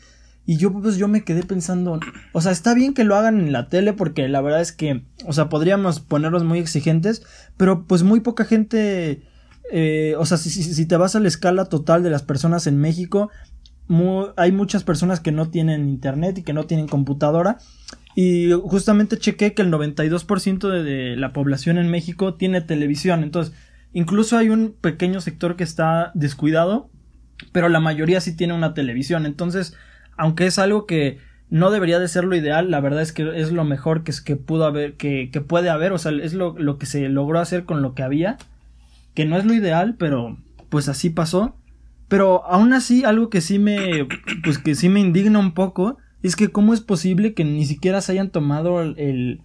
Y 0.46 0.58
yo 0.58 0.72
pues 0.72 0.96
yo 0.96 1.08
me 1.08 1.24
quedé 1.24 1.42
pensando, 1.42 1.98
o 2.32 2.40
sea, 2.40 2.52
está 2.52 2.74
bien 2.74 2.92
que 2.92 3.04
lo 3.04 3.16
hagan 3.16 3.38
en 3.40 3.52
la 3.52 3.68
tele 3.68 3.94
porque 3.94 4.28
la 4.28 4.42
verdad 4.42 4.60
es 4.60 4.72
que, 4.72 5.04
o 5.24 5.32
sea, 5.32 5.48
podríamos 5.48 6.00
ponerlos 6.00 6.44
muy 6.44 6.58
exigentes, 6.58 7.22
pero 7.56 7.86
pues 7.86 8.02
muy 8.02 8.20
poca 8.20 8.44
gente, 8.44 9.22
eh, 9.72 10.14
o 10.18 10.26
sea, 10.26 10.36
si, 10.36 10.50
si, 10.50 10.86
te 10.86 10.96
vas 10.98 11.16
a 11.16 11.20
la 11.20 11.28
escala 11.28 11.64
total 11.66 12.02
de 12.02 12.10
las 12.10 12.22
personas 12.22 12.66
en 12.66 12.78
México, 12.78 13.30
hay 14.36 14.52
muchas 14.52 14.84
personas 14.84 15.20
que 15.20 15.32
no 15.32 15.48
tienen 15.48 15.88
internet 15.88 16.36
y 16.38 16.42
que 16.42 16.52
no 16.52 16.64
tienen 16.64 16.88
computadora. 16.88 17.58
Y 18.14 18.52
justamente 18.52 19.18
chequé 19.18 19.54
que 19.54 19.62
el 19.62 19.72
92% 19.72 20.68
de, 20.68 20.82
de 20.82 21.16
la 21.16 21.32
población 21.32 21.78
en 21.78 21.90
México 21.90 22.34
tiene 22.34 22.60
televisión. 22.60 23.22
Entonces, 23.22 23.54
incluso 23.92 24.36
hay 24.36 24.50
un 24.50 24.74
pequeño 24.78 25.20
sector 25.20 25.56
que 25.56 25.64
está 25.64 26.12
descuidado, 26.14 26.90
pero 27.52 27.68
la 27.68 27.80
mayoría 27.80 28.20
sí 28.20 28.36
tiene 28.36 28.54
una 28.54 28.74
televisión. 28.74 29.26
Entonces, 29.26 29.76
aunque 30.16 30.46
es 30.46 30.58
algo 30.58 30.86
que 30.86 31.18
no 31.50 31.70
debería 31.70 31.98
de 31.98 32.08
ser 32.08 32.24
lo 32.24 32.36
ideal, 32.36 32.70
la 32.70 32.80
verdad 32.80 33.02
es 33.02 33.12
que 33.12 33.40
es 33.40 33.52
lo 33.52 33.64
mejor 33.64 34.02
que, 34.02 34.12
que 34.24 34.36
pudo 34.36 34.64
haber, 34.64 34.94
que, 34.94 35.30
que 35.32 35.40
puede 35.40 35.70
haber, 35.70 35.92
o 35.92 35.98
sea, 35.98 36.12
es 36.12 36.34
lo, 36.34 36.58
lo 36.58 36.78
que 36.78 36.86
se 36.86 37.08
logró 37.08 37.38
hacer 37.38 37.64
con 37.64 37.82
lo 37.82 37.94
que 37.94 38.02
había, 38.02 38.38
que 39.14 39.24
no 39.24 39.36
es 39.36 39.44
lo 39.44 39.54
ideal, 39.54 39.96
pero 39.98 40.36
pues 40.68 40.88
así 40.88 41.10
pasó. 41.10 41.56
Pero 42.08 42.44
aún 42.46 42.72
así, 42.72 43.04
algo 43.04 43.30
que 43.30 43.40
sí 43.40 43.58
me, 43.58 44.06
pues 44.44 44.58
que 44.58 44.74
sí 44.74 44.88
me 44.88 45.00
indigna 45.00 45.38
un 45.38 45.54
poco, 45.54 45.98
es 46.22 46.36
que 46.36 46.50
cómo 46.50 46.74
es 46.74 46.80
posible 46.80 47.34
que 47.34 47.44
ni 47.44 47.66
siquiera 47.66 48.00
se 48.00 48.12
hayan 48.12 48.30
tomado 48.30 48.80
el, 48.82 49.42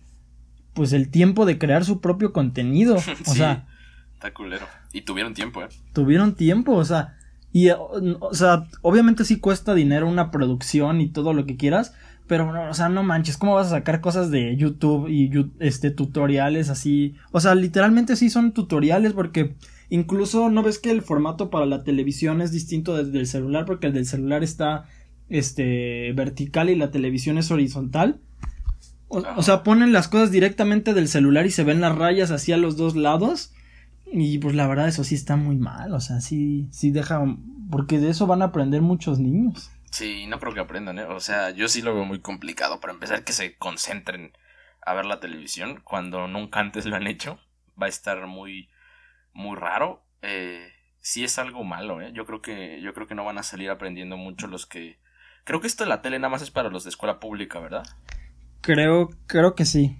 pues 0.74 0.94
el 0.94 1.10
tiempo 1.10 1.46
de 1.46 1.58
crear 1.58 1.86
su 1.86 2.01
propio 2.01 2.34
contenido. 2.34 2.96
O 3.27 3.34
sea. 3.34 3.68
Está 4.13 4.34
culero. 4.34 4.65
Y 4.91 5.01
tuvieron 5.01 5.34
tiempo, 5.34 5.62
eh. 5.62 5.68
Tuvieron 5.94 6.36
tiempo, 6.36 6.74
o 6.74 6.86
sea. 6.86 7.19
Y, 7.51 7.70
o 7.72 8.34
sea, 8.34 8.68
obviamente 8.82 9.25
sí 9.25 9.39
cuesta 9.39 9.74
dinero 9.74 10.08
una 10.08 10.32
producción 10.32 11.01
y 11.01 11.08
todo 11.10 11.34
lo 11.34 11.46
que 11.46 11.58
quieras, 11.58 11.94
pero, 12.29 12.70
o 12.70 12.74
sea, 12.75 12.89
no 12.89 13.01
manches, 13.01 13.38
¿cómo 13.38 13.56
vas 13.56 13.68
a 13.68 13.72
sacar 13.72 14.01
cosas 14.01 14.29
de 14.29 14.56
YouTube 14.56 15.08
y 15.10 15.32
este 15.60 15.89
tutoriales 15.89 16.70
así? 16.70 17.15
O 17.32 17.39
sea, 17.39 17.56
literalmente 17.56 18.15
sí 18.15 18.29
son 18.29 18.51
tutoriales 18.51 19.13
porque 19.13 19.56
incluso 19.89 20.51
no 20.51 20.62
ves 20.62 20.77
que 20.77 20.91
el 20.91 21.01
formato 21.01 21.50
para 21.50 21.65
la 21.65 21.84
televisión 21.84 22.41
es 22.41 22.51
distinto 22.51 22.96
desde 22.96 23.18
el 23.18 23.25
celular 23.25 23.65
porque 23.65 23.88
el 23.88 23.94
del 23.94 24.06
celular 24.06 24.44
está 24.44 24.86
este 25.27 26.13
vertical 26.13 26.70
y 26.70 26.75
la 26.75 26.91
televisión 26.91 27.39
es 27.39 27.50
horizontal. 27.50 28.20
O, 29.08 29.24
o 29.36 29.41
sea, 29.41 29.63
ponen 29.63 29.91
las 29.91 30.08
cosas 30.08 30.29
directamente 30.29 30.94
del 30.94 31.08
celular 31.08 31.48
y 31.48 31.51
se 31.51 31.63
ven 31.63 31.82
las 31.82 31.98
rayas 31.98 32.29
así 32.29 32.51
a 32.51 32.58
los 32.58 32.77
dos 32.77 32.96
lados. 32.96 33.53
Y 34.12 34.39
pues 34.39 34.56
la 34.56 34.68
verdad 34.68 34.88
eso 34.88 35.04
sí 35.04 35.16
está 35.16 35.36
muy 35.36 35.58
mal, 35.58 35.94
o 35.94 36.00
sea, 36.00 36.20
sí, 36.20 36.68
sí 36.72 36.92
deja, 36.92 37.22
porque 37.70 38.00
de 38.00 38.10
eso 38.10 38.25
van 38.25 38.42
a 38.42 38.46
aprender 38.46 38.82
muchos 38.82 39.20
niños. 39.20 39.72
Sí, 39.92 40.28
no 40.28 40.39
creo 40.39 40.54
que 40.54 40.60
aprendan, 40.60 41.00
¿eh? 41.00 41.06
O 41.06 41.20
sea, 41.20 41.50
yo 41.51 41.68
sí 41.68 41.82
lo 41.82 41.96
veo 41.96 42.06
muy 42.06 42.20
complicado. 42.20 42.80
Para 42.80 42.94
empezar, 42.94 43.24
que 43.24 43.34
se 43.34 43.58
concentren 43.58 44.34
a 44.82 44.94
ver 44.94 45.06
la 45.06 45.20
televisión 45.20 45.82
cuando 45.84 46.28
nunca 46.28 46.60
antes 46.60 46.86
lo 46.86 46.96
han 46.96 47.08
hecho. 47.08 47.39
Va 47.82 47.88
a 47.88 47.89
estar 47.89 48.28
muy, 48.28 48.70
muy 49.34 49.56
raro. 49.56 50.04
Eh, 50.22 50.68
sí 51.01 51.24
es 51.24 51.39
algo 51.39 51.63
malo, 51.63 52.01
¿eh? 52.01 52.12
Yo 52.13 52.25
creo 52.25 52.42
que, 52.42 52.82
yo 52.82 52.94
creo 52.94 53.08
que 53.08 53.16
no 53.16 53.25
van 53.25 53.39
a 53.39 53.44
salir 53.44 53.70
aprendiendo 53.70 54.18
mucho 54.18 54.48
los 54.48 54.66
que... 54.66 55.00
Creo 55.44 55.62
que 55.62 55.68
esto 55.68 55.84
de 55.84 55.89
la 55.89 56.01
tele 56.01 56.20
nada 56.20 56.30
más 56.30 56.44
es 56.44 56.51
para 56.51 56.70
los 56.70 56.84
de 56.84 56.92
escuela 56.92 57.20
pública, 57.20 57.60
¿verdad? 57.60 57.84
Creo, 58.62 59.10
creo 59.25 59.56
que 59.56 59.66
sí. 59.66 59.98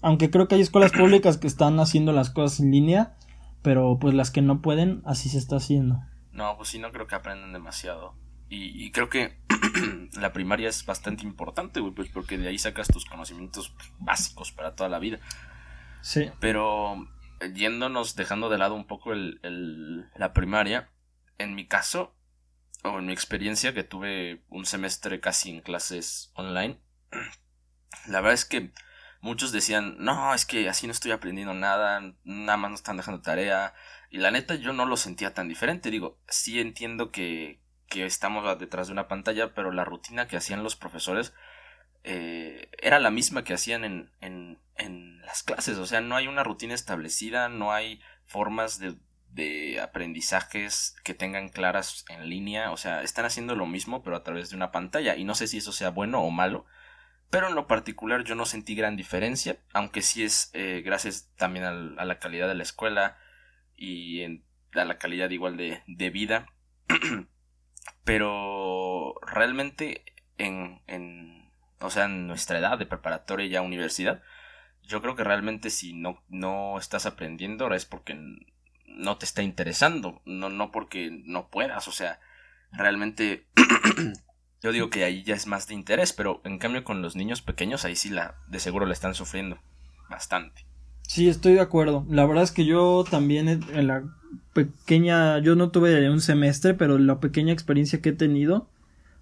Aunque 0.00 0.30
creo 0.30 0.48
que 0.48 0.56
hay 0.56 0.60
escuelas 0.60 0.90
públicas 0.90 1.38
que 1.38 1.46
están 1.46 1.78
haciendo 1.78 2.10
las 2.12 2.30
cosas 2.30 2.58
en 2.58 2.72
línea 2.72 3.16
pero 3.62 3.98
pues 4.00 4.14
las 4.14 4.30
que 4.30 4.42
no 4.42 4.60
pueden, 4.60 5.02
así 5.04 5.28
se 5.28 5.38
está 5.38 5.56
haciendo. 5.56 6.00
No, 6.32 6.56
pues 6.56 6.70
sí, 6.70 6.78
no 6.78 6.92
creo 6.92 7.06
que 7.06 7.14
aprendan 7.14 7.52
demasiado. 7.52 8.14
Y, 8.54 8.90
creo 8.90 9.08
que 9.08 9.38
la 10.20 10.34
primaria 10.34 10.68
es 10.68 10.84
bastante 10.84 11.22
importante, 11.22 11.80
güey, 11.80 11.94
pues 11.94 12.10
porque 12.10 12.36
de 12.36 12.48
ahí 12.48 12.58
sacas 12.58 12.86
tus 12.88 13.06
conocimientos 13.06 13.74
básicos 13.98 14.52
para 14.52 14.74
toda 14.74 14.90
la 14.90 14.98
vida. 14.98 15.20
Sí. 16.02 16.30
Pero 16.38 17.08
yéndonos, 17.54 18.14
dejando 18.14 18.50
de 18.50 18.58
lado 18.58 18.74
un 18.74 18.86
poco 18.86 19.14
el, 19.14 19.40
el, 19.42 20.06
la 20.16 20.34
primaria, 20.34 20.90
en 21.38 21.54
mi 21.54 21.66
caso, 21.66 22.14
o 22.84 22.98
en 22.98 23.06
mi 23.06 23.14
experiencia, 23.14 23.72
que 23.72 23.84
tuve 23.84 24.42
un 24.50 24.66
semestre 24.66 25.18
casi 25.18 25.50
en 25.50 25.62
clases 25.62 26.30
online, 26.34 26.78
la 28.06 28.20
verdad 28.20 28.34
es 28.34 28.44
que 28.44 28.70
muchos 29.22 29.52
decían, 29.52 29.96
no, 29.98 30.34
es 30.34 30.44
que 30.44 30.68
así 30.68 30.86
no 30.86 30.92
estoy 30.92 31.12
aprendiendo 31.12 31.54
nada, 31.54 32.12
nada 32.24 32.56
más 32.58 32.70
no 32.70 32.74
están 32.74 32.98
dejando 32.98 33.22
tarea. 33.22 33.72
Y 34.10 34.18
la 34.18 34.30
neta 34.30 34.56
yo 34.56 34.74
no 34.74 34.84
lo 34.84 34.98
sentía 34.98 35.32
tan 35.32 35.48
diferente. 35.48 35.90
Digo, 35.90 36.18
sí 36.28 36.60
entiendo 36.60 37.10
que, 37.10 37.60
que 37.88 38.04
estamos 38.04 38.58
detrás 38.58 38.88
de 38.88 38.92
una 38.92 39.08
pantalla, 39.08 39.54
pero 39.54 39.70
la 39.72 39.84
rutina 39.84 40.26
que 40.26 40.36
hacían 40.36 40.64
los 40.64 40.76
profesores 40.76 41.32
eh, 42.02 42.68
era 42.78 42.98
la 42.98 43.10
misma 43.10 43.44
que 43.44 43.54
hacían 43.54 43.84
en, 43.84 44.10
en, 44.20 44.58
en 44.76 45.22
las 45.22 45.44
clases. 45.44 45.78
O 45.78 45.86
sea, 45.86 46.00
no 46.00 46.16
hay 46.16 46.26
una 46.26 46.42
rutina 46.42 46.74
establecida, 46.74 47.48
no 47.48 47.72
hay 47.72 48.00
formas 48.26 48.80
de, 48.80 48.96
de 49.28 49.80
aprendizajes 49.80 50.96
que 51.04 51.14
tengan 51.14 51.48
claras 51.48 52.04
en 52.08 52.28
línea. 52.28 52.72
O 52.72 52.76
sea, 52.76 53.02
están 53.02 53.24
haciendo 53.24 53.54
lo 53.54 53.66
mismo, 53.66 54.02
pero 54.02 54.16
a 54.16 54.24
través 54.24 54.50
de 54.50 54.56
una 54.56 54.72
pantalla. 54.72 55.14
Y 55.14 55.22
no 55.22 55.36
sé 55.36 55.46
si 55.46 55.58
eso 55.58 55.72
sea 55.72 55.90
bueno 55.90 56.22
o 56.22 56.30
malo 56.32 56.66
pero 57.32 57.48
en 57.48 57.54
lo 57.54 57.66
particular 57.66 58.24
yo 58.24 58.34
no 58.34 58.44
sentí 58.44 58.74
gran 58.74 58.94
diferencia, 58.94 59.56
aunque 59.72 60.02
sí 60.02 60.22
es 60.22 60.50
eh, 60.52 60.82
gracias 60.84 61.32
también 61.38 61.64
a 61.64 62.04
la 62.04 62.18
calidad 62.18 62.46
de 62.46 62.54
la 62.54 62.62
escuela 62.62 63.16
y 63.74 64.22
a 64.74 64.84
la 64.84 64.98
calidad 64.98 65.30
igual 65.30 65.56
de, 65.56 65.82
de 65.86 66.10
vida. 66.10 66.46
pero 68.04 69.14
realmente 69.22 70.04
en, 70.36 70.82
en, 70.86 71.50
o 71.80 71.88
sea, 71.88 72.04
en 72.04 72.26
nuestra 72.26 72.58
edad 72.58 72.78
de 72.78 72.84
preparatoria 72.84 73.46
ya 73.46 73.62
universidad, 73.62 74.20
yo 74.82 75.00
creo 75.00 75.16
que 75.16 75.24
realmente 75.24 75.70
si 75.70 75.94
no, 75.94 76.22
no 76.28 76.78
estás 76.78 77.06
aprendiendo 77.06 77.64
ahora 77.64 77.76
es 77.76 77.86
porque 77.86 78.14
no 78.86 79.16
te 79.16 79.24
está 79.24 79.42
interesando, 79.42 80.20
no, 80.26 80.50
no 80.50 80.70
porque 80.70 81.08
no 81.24 81.48
puedas, 81.48 81.88
o 81.88 81.92
sea, 81.92 82.20
realmente 82.72 83.46
Yo 84.62 84.70
digo 84.70 84.90
que 84.90 85.04
ahí 85.04 85.24
ya 85.24 85.34
es 85.34 85.46
más 85.46 85.66
de 85.66 85.74
interés, 85.74 86.12
pero 86.12 86.40
en 86.44 86.58
cambio 86.58 86.84
con 86.84 87.02
los 87.02 87.16
niños 87.16 87.42
pequeños 87.42 87.84
ahí 87.84 87.96
sí 87.96 88.10
la 88.10 88.36
de 88.46 88.60
seguro 88.60 88.86
la 88.86 88.92
están 88.92 89.14
sufriendo 89.14 89.58
bastante. 90.08 90.64
Sí, 91.02 91.28
estoy 91.28 91.54
de 91.54 91.60
acuerdo. 91.60 92.06
La 92.08 92.24
verdad 92.26 92.44
es 92.44 92.52
que 92.52 92.64
yo 92.64 93.04
también 93.10 93.48
en 93.48 93.86
la 93.86 94.04
pequeña, 94.52 95.38
yo 95.40 95.56
no 95.56 95.70
tuve 95.70 96.08
un 96.08 96.20
semestre, 96.20 96.74
pero 96.74 96.98
la 96.98 97.18
pequeña 97.18 97.52
experiencia 97.52 98.00
que 98.00 98.10
he 98.10 98.14
tenido, 98.14 98.68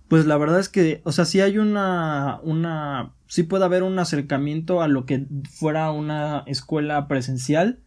pues 0.08 0.26
la 0.26 0.36
verdad 0.36 0.60
es 0.60 0.68
que, 0.68 1.00
o 1.04 1.12
sea, 1.12 1.24
sí 1.24 1.40
hay 1.40 1.56
una, 1.56 2.40
una, 2.42 3.12
sí 3.26 3.42
puede 3.42 3.64
haber 3.64 3.82
un 3.82 3.98
acercamiento 3.98 4.82
a 4.82 4.88
lo 4.88 5.06
que 5.06 5.26
fuera 5.50 5.90
una 5.90 6.44
escuela 6.46 7.08
presencial, 7.08 7.78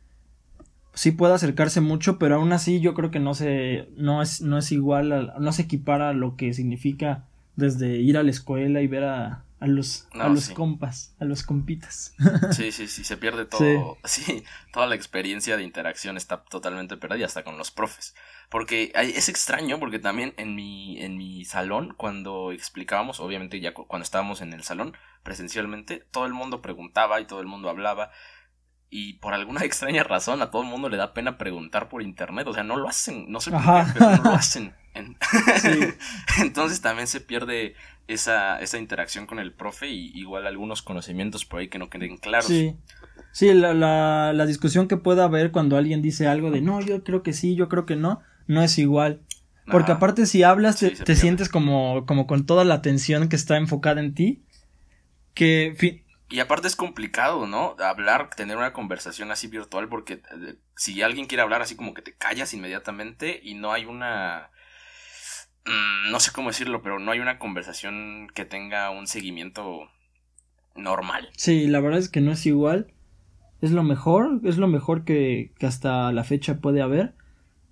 sí 0.93 1.11
puede 1.11 1.33
acercarse 1.33 1.81
mucho, 1.81 2.17
pero 2.17 2.35
aún 2.35 2.51
así 2.51 2.79
yo 2.79 2.93
creo 2.93 3.11
que 3.11 3.19
no 3.19 3.35
se, 3.35 3.89
no 3.95 4.21
es, 4.21 4.41
no 4.41 4.57
es 4.57 4.71
igual, 4.71 5.33
no 5.39 5.51
se 5.51 5.63
equipara 5.63 6.09
a 6.09 6.13
lo 6.13 6.35
que 6.35 6.53
significa 6.53 7.25
desde 7.55 7.97
ir 7.97 8.17
a 8.17 8.23
la 8.23 8.31
escuela 8.31 8.81
y 8.81 8.87
ver 8.87 9.03
a, 9.03 9.43
a 9.63 9.67
los, 9.67 10.09
a 10.11 10.27
los 10.27 10.49
compas, 10.49 11.15
a 11.19 11.25
los 11.25 11.43
compitas. 11.43 12.13
Sí, 12.51 12.73
sí, 12.73 12.87
sí, 12.89 13.05
se 13.05 13.15
pierde 13.15 13.45
todo. 13.45 13.97
Sí. 14.03 14.43
toda 14.73 14.87
la 14.87 14.95
experiencia 14.95 15.55
de 15.55 15.63
interacción 15.63 16.17
está 16.17 16.43
totalmente 16.43 16.97
perdida, 16.97 17.25
hasta 17.25 17.45
con 17.45 17.57
los 17.57 17.71
profes. 17.71 18.13
Porque 18.49 18.91
es 18.95 19.29
extraño, 19.29 19.79
porque 19.79 19.99
también 19.99 20.33
en 20.35 20.53
mi, 20.53 21.01
en 21.01 21.17
mi 21.17 21.45
salón, 21.45 21.93
cuando 21.95 22.51
explicábamos, 22.51 23.21
obviamente 23.21 23.61
ya 23.61 23.73
cuando 23.73 24.03
estábamos 24.03 24.41
en 24.41 24.51
el 24.51 24.63
salón 24.63 24.97
presencialmente, 25.23 26.05
todo 26.11 26.25
el 26.25 26.33
mundo 26.33 26.61
preguntaba 26.61 27.21
y 27.21 27.25
todo 27.25 27.39
el 27.39 27.47
mundo 27.47 27.69
hablaba. 27.69 28.11
Y 28.95 29.13
por 29.13 29.33
alguna 29.33 29.61
extraña 29.65 30.03
razón 30.03 30.41
a 30.41 30.51
todo 30.51 30.61
el 30.61 30.67
mundo 30.67 30.87
le 30.87 30.97
da 30.97 31.13
pena 31.13 31.37
preguntar 31.37 31.89
por 31.89 32.03
internet. 32.03 32.47
O 32.47 32.53
sea, 32.53 32.63
no 32.63 32.77
lo 32.77 32.87
hacen, 32.87 33.31
no 33.31 33.41
sé 33.41 33.49
por 33.49 33.61
qué, 33.61 33.91
pero 33.93 34.17
no 34.17 34.23
lo 34.23 34.33
hacen. 34.33 34.73
Entonces 36.39 36.81
también 36.81 37.07
se 37.07 37.19
pierde 37.19 37.73
esa, 38.07 38.59
esa 38.59 38.77
interacción 38.77 39.25
con 39.25 39.39
el 39.39 39.51
profe 39.51 39.89
y 39.89 40.11
igual 40.13 40.45
algunos 40.45 40.83
conocimientos 40.83 41.45
por 41.45 41.61
ahí 41.61 41.69
que 41.69 41.79
no 41.79 41.89
queden 41.89 42.17
claros. 42.17 42.45
Sí. 42.45 42.75
Sí, 43.31 43.51
la, 43.51 43.73
la, 43.73 44.31
la 44.31 44.45
discusión 44.45 44.87
que 44.87 44.97
pueda 44.97 45.23
haber 45.23 45.49
cuando 45.49 45.75
alguien 45.75 46.03
dice 46.03 46.27
algo 46.27 46.51
de 46.51 46.61
no, 46.61 46.79
yo 46.79 47.03
creo 47.03 47.23
que 47.23 47.33
sí, 47.33 47.55
yo 47.55 47.67
creo 47.69 47.87
que 47.87 47.95
no, 47.95 48.21
no 48.45 48.61
es 48.61 48.77
igual. 48.77 49.21
Porque 49.65 49.91
aparte 49.91 50.25
si 50.25 50.43
hablas 50.43 50.77
te, 50.77 51.15
sientes 51.15 51.49
como, 51.49 52.05
como 52.05 52.27
con 52.27 52.45
toda 52.45 52.65
la 52.65 52.75
atención 52.75 53.29
que 53.29 53.35
está 53.35 53.57
enfocada 53.57 54.01
en 54.01 54.13
ti. 54.13 54.43
Que 55.33 56.02
y 56.33 56.39
aparte 56.39 56.67
es 56.67 56.75
complicado, 56.75 57.47
¿no? 57.47 57.75
Hablar, 57.79 58.29
tener 58.35 58.57
una 58.57 58.73
conversación 58.73 59.31
así 59.31 59.47
virtual 59.47 59.87
porque 59.87 60.13
eh, 60.13 60.55
si 60.75 61.01
alguien 61.01 61.27
quiere 61.27 61.43
hablar 61.43 61.61
así 61.61 61.75
como 61.75 61.93
que 61.93 62.01
te 62.01 62.13
callas 62.15 62.53
inmediatamente 62.53 63.39
y 63.43 63.53
no 63.53 63.71
hay 63.71 63.85
una 63.85 64.49
Mm, 65.65 66.11
no 66.11 66.19
sé 66.19 66.31
cómo 66.31 66.49
decirlo, 66.49 66.81
pero 66.81 66.99
no 66.99 67.11
hay 67.11 67.19
una 67.19 67.39
conversación 67.39 68.27
que 68.33 68.45
tenga 68.45 68.89
un 68.89 69.07
seguimiento 69.07 69.89
normal. 70.75 71.29
Sí, 71.37 71.67
la 71.67 71.79
verdad 71.79 71.99
es 71.99 72.09
que 72.09 72.21
no 72.21 72.31
es 72.31 72.45
igual. 72.45 72.87
Es 73.61 73.71
lo 73.71 73.83
mejor, 73.83 74.41
es 74.43 74.57
lo 74.57 74.67
mejor 74.67 75.05
que, 75.05 75.53
que 75.57 75.65
hasta 75.65 76.11
la 76.11 76.25
fecha 76.25 76.59
puede 76.59 76.81
haber, 76.81 77.13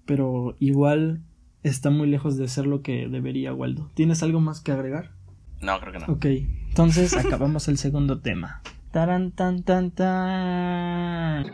pero 0.05 0.55
igual 0.59 1.21
está 1.63 1.89
muy 1.89 2.07
lejos 2.07 2.37
de 2.37 2.47
ser 2.47 2.65
lo 2.65 2.81
que 2.81 3.07
debería, 3.09 3.53
Waldo. 3.53 3.91
¿Tienes 3.93 4.23
algo 4.23 4.39
más 4.39 4.61
que 4.61 4.71
agregar? 4.71 5.11
No, 5.59 5.79
creo 5.81 5.91
que 5.91 5.99
no. 5.99 6.05
Ok, 6.05 6.25
entonces 6.71 7.13
acabamos 7.17 7.67
el 7.67 7.77
segundo 7.77 8.21
tema. 8.21 8.61
Taran 8.91 9.31
tan 9.31 9.63
tan 9.63 9.91
tan. 9.91 11.51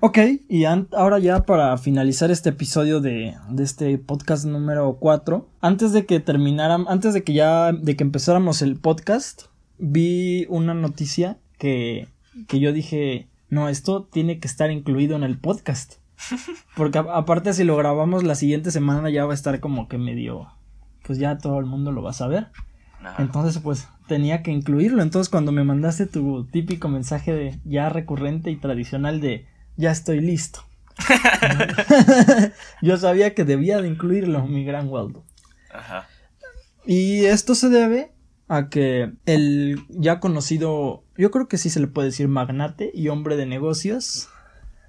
Ok, 0.00 0.18
y 0.48 0.64
ahora 0.64 1.18
ya 1.18 1.44
para 1.44 1.76
finalizar 1.76 2.30
este 2.30 2.48
episodio 2.48 3.02
de, 3.02 3.34
de 3.50 3.62
este 3.62 3.98
podcast 3.98 4.46
número 4.46 4.96
4, 4.98 5.46
antes 5.60 5.92
de 5.92 6.06
que 6.06 6.18
terminaran, 6.18 6.86
antes 6.88 7.12
de 7.12 7.22
que 7.22 7.34
ya, 7.34 7.72
de 7.72 7.96
que 7.96 8.04
empezáramos 8.04 8.62
el 8.62 8.76
podcast, 8.76 9.48
vi 9.76 10.46
una 10.48 10.72
noticia 10.72 11.36
que, 11.58 12.08
que 12.48 12.60
yo 12.60 12.72
dije, 12.72 13.28
no, 13.50 13.68
esto 13.68 14.04
tiene 14.04 14.38
que 14.40 14.48
estar 14.48 14.70
incluido 14.70 15.16
en 15.16 15.22
el 15.22 15.36
podcast. 15.36 15.96
Porque 16.76 16.96
aparte 16.98 17.52
si 17.52 17.64
lo 17.64 17.76
grabamos 17.76 18.24
la 18.24 18.36
siguiente 18.36 18.70
semana 18.70 19.10
ya 19.10 19.26
va 19.26 19.32
a 19.32 19.34
estar 19.34 19.60
como 19.60 19.86
que 19.86 19.98
medio, 19.98 20.48
pues 21.06 21.18
ya 21.18 21.38
todo 21.38 21.58
el 21.58 21.66
mundo 21.66 21.92
lo 21.92 22.02
va 22.02 22.10
a 22.10 22.14
saber. 22.14 22.48
Entonces 23.18 23.62
pues 23.62 23.88
tenía 24.08 24.42
que 24.42 24.50
incluirlo. 24.50 25.02
Entonces 25.02 25.28
cuando 25.30 25.52
me 25.52 25.64
mandaste 25.64 26.06
tu 26.06 26.44
típico 26.46 26.88
mensaje 26.88 27.32
de 27.32 27.60
ya 27.64 27.88
recurrente 27.88 28.50
y 28.50 28.56
tradicional 28.56 29.20
de 29.20 29.46
ya 29.76 29.90
estoy 29.90 30.20
listo. 30.20 30.60
yo 32.82 32.96
sabía 32.96 33.34
que 33.34 33.44
debía 33.44 33.80
de 33.80 33.88
incluirlo, 33.88 34.46
mi 34.46 34.64
gran 34.64 34.88
Waldo. 34.88 35.24
Ajá. 35.72 36.08
Y 36.86 37.24
esto 37.26 37.54
se 37.54 37.68
debe 37.68 38.12
a 38.48 38.68
que 38.68 39.12
el 39.26 39.84
ya 39.88 40.20
conocido, 40.20 41.04
yo 41.16 41.30
creo 41.30 41.48
que 41.48 41.58
sí 41.58 41.68
se 41.68 41.80
le 41.80 41.88
puede 41.88 42.08
decir 42.08 42.28
magnate 42.28 42.90
y 42.94 43.08
hombre 43.08 43.36
de 43.36 43.46
negocios, 43.46 44.28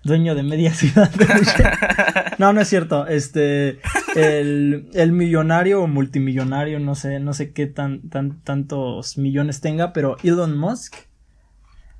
dueño 0.08 0.34
de 0.34 0.42
media 0.42 0.74
ciudad 0.74 1.12
No, 2.40 2.54
no 2.54 2.62
es 2.62 2.68
cierto. 2.68 3.06
Este, 3.06 3.80
el, 4.16 4.90
el, 4.94 5.12
millonario 5.12 5.84
o 5.84 5.88
multimillonario, 5.88 6.80
no 6.80 6.96
sé, 6.96 7.20
no 7.20 7.34
sé 7.34 7.54
qué 7.54 7.68
tan, 7.68 8.10
tan, 8.10 8.42
tantos 8.42 9.18
millones 9.18 9.62
tenga, 9.62 9.94
pero 9.94 10.18
Elon 10.24 10.58
Musk 10.58 10.96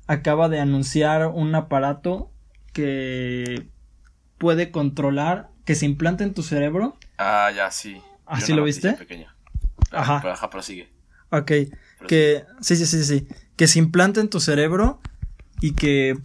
acaba 0.08 0.48
de 0.48 0.58
anunciar 0.58 1.26
un 1.26 1.54
aparato 1.54 2.32
que 2.72 3.68
puede 4.38 4.70
controlar, 4.70 5.50
que 5.64 5.74
se 5.74 5.86
implanta 5.86 6.24
en 6.24 6.34
tu 6.34 6.42
cerebro. 6.42 6.96
Ah, 7.18 7.50
ya, 7.54 7.70
sí. 7.70 8.00
¿Así 8.26 8.52
lo 8.52 8.64
viste? 8.64 8.96
Ajá. 9.90 10.18
Pero, 10.20 10.32
ajá, 10.32 10.50
prosigue. 10.50 10.88
Ok, 11.30 11.52
que, 12.06 12.44
sí, 12.60 12.76
sí, 12.76 12.86
sí, 12.86 13.04
sí, 13.04 13.28
que 13.56 13.66
se 13.66 13.78
implanta 13.78 14.20
en 14.20 14.30
tu 14.30 14.40
cerebro 14.40 15.00
y 15.60 15.72
que 15.74 16.16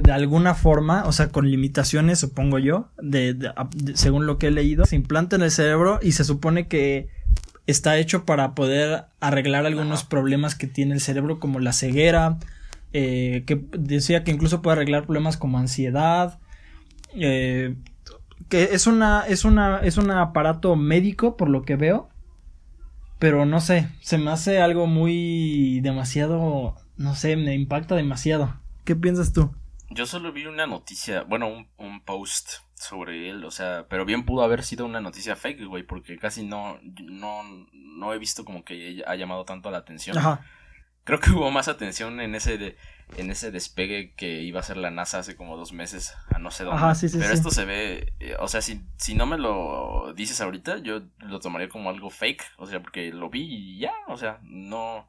de 0.00 0.12
alguna 0.12 0.54
forma, 0.54 1.04
o 1.04 1.12
sea, 1.12 1.28
con 1.28 1.50
limitaciones, 1.50 2.18
supongo 2.18 2.58
yo, 2.58 2.88
de, 3.02 3.52
según 3.94 4.26
lo 4.26 4.38
que 4.38 4.46
he 4.46 4.50
leído, 4.50 4.84
se 4.86 4.96
implanta 4.96 5.36
en 5.36 5.42
el 5.42 5.50
cerebro 5.50 5.98
y 6.00 6.12
se 6.12 6.24
supone 6.24 6.66
que 6.66 7.08
está 7.66 7.98
hecho 7.98 8.24
para 8.24 8.54
poder 8.54 9.04
arreglar 9.20 9.66
algunos 9.66 10.04
problemas 10.04 10.54
que 10.54 10.66
tiene 10.66 10.94
el 10.94 11.00
cerebro, 11.00 11.38
como 11.38 11.60
la 11.60 11.72
ceguera, 11.72 12.38
eh, 12.92 13.44
que 13.46 13.64
decía 13.72 14.24
que 14.24 14.30
incluso 14.30 14.62
puede 14.62 14.76
arreglar 14.76 15.04
problemas 15.04 15.36
como 15.36 15.58
ansiedad, 15.58 16.38
eh, 17.14 17.76
que 18.48 18.70
es 18.72 18.86
una, 18.86 19.24
es 19.26 19.44
una, 19.44 19.80
es 19.80 19.98
un 19.98 20.10
aparato 20.10 20.74
médico 20.76 21.36
por 21.36 21.48
lo 21.48 21.62
que 21.62 21.76
veo, 21.76 22.08
pero 23.18 23.46
no 23.46 23.60
sé, 23.60 23.88
se 24.00 24.18
me 24.18 24.30
hace 24.30 24.60
algo 24.60 24.86
muy 24.86 25.80
demasiado, 25.80 26.76
no 26.96 27.14
sé, 27.14 27.36
me 27.36 27.54
impacta 27.54 27.94
demasiado. 27.94 28.54
¿Qué 28.84 28.96
piensas 28.96 29.32
tú? 29.32 29.52
Yo 29.94 30.06
solo 30.06 30.32
vi 30.32 30.46
una 30.46 30.66
noticia, 30.66 31.22
bueno, 31.22 31.48
un, 31.48 31.68
un 31.76 32.04
post 32.04 32.50
sobre 32.74 33.30
él, 33.30 33.44
o 33.44 33.50
sea, 33.50 33.86
pero 33.88 34.04
bien 34.04 34.24
pudo 34.24 34.42
haber 34.42 34.64
sido 34.64 34.84
una 34.84 35.00
noticia 35.00 35.36
fake, 35.36 35.64
güey, 35.66 35.82
porque 35.84 36.18
casi 36.18 36.44
no, 36.44 36.78
no, 36.82 37.42
no 37.72 38.12
he 38.12 38.18
visto 38.18 38.44
como 38.44 38.64
que 38.64 39.02
ha 39.06 39.14
llamado 39.14 39.44
tanto 39.44 39.70
la 39.70 39.78
atención. 39.78 40.18
Ajá. 40.18 40.44
Creo 41.04 41.18
que 41.18 41.30
hubo 41.30 41.50
más 41.50 41.66
atención 41.68 42.20
en 42.20 42.34
ese 42.34 42.58
de, 42.58 42.76
en 43.16 43.30
ese 43.30 43.50
despegue 43.50 44.14
que 44.14 44.42
iba 44.42 44.60
a 44.60 44.64
ser 44.64 44.76
la 44.76 44.90
NASA 44.90 45.18
hace 45.18 45.36
como 45.36 45.56
dos 45.56 45.72
meses 45.72 46.14
a 46.32 46.38
no 46.38 46.50
sé 46.50 46.64
dónde. 46.64 46.78
Ajá, 46.78 46.94
sí, 46.94 47.08
sí, 47.08 47.18
Pero 47.18 47.30
sí. 47.30 47.34
esto 47.34 47.50
se 47.50 47.64
ve, 47.64 48.14
eh, 48.20 48.36
o 48.38 48.48
sea, 48.48 48.62
si, 48.62 48.82
si 48.96 49.14
no 49.14 49.26
me 49.26 49.38
lo 49.38 50.12
dices 50.14 50.40
ahorita, 50.40 50.78
yo 50.78 51.02
lo 51.18 51.40
tomaría 51.40 51.68
como 51.68 51.90
algo 51.90 52.08
fake, 52.10 52.44
o 52.56 52.66
sea, 52.66 52.80
porque 52.80 53.10
lo 53.12 53.30
vi 53.30 53.42
y 53.42 53.78
ya, 53.78 53.92
o 54.08 54.16
sea, 54.16 54.38
no, 54.42 55.08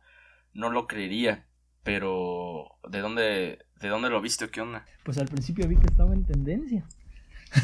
no 0.53 0.69
lo 0.69 0.87
creería. 0.87 1.47
Pero, 1.83 2.67
¿de 2.89 2.99
dónde, 2.99 3.59
de 3.81 3.87
dónde 3.89 4.09
lo 4.09 4.21
viste 4.21 4.45
o 4.45 4.49
qué 4.51 4.61
onda? 4.61 4.85
Pues 5.03 5.17
al 5.17 5.27
principio 5.27 5.67
vi 5.67 5.75
que 5.75 5.85
estaba 5.87 6.13
en 6.13 6.23
tendencia. 6.25 6.85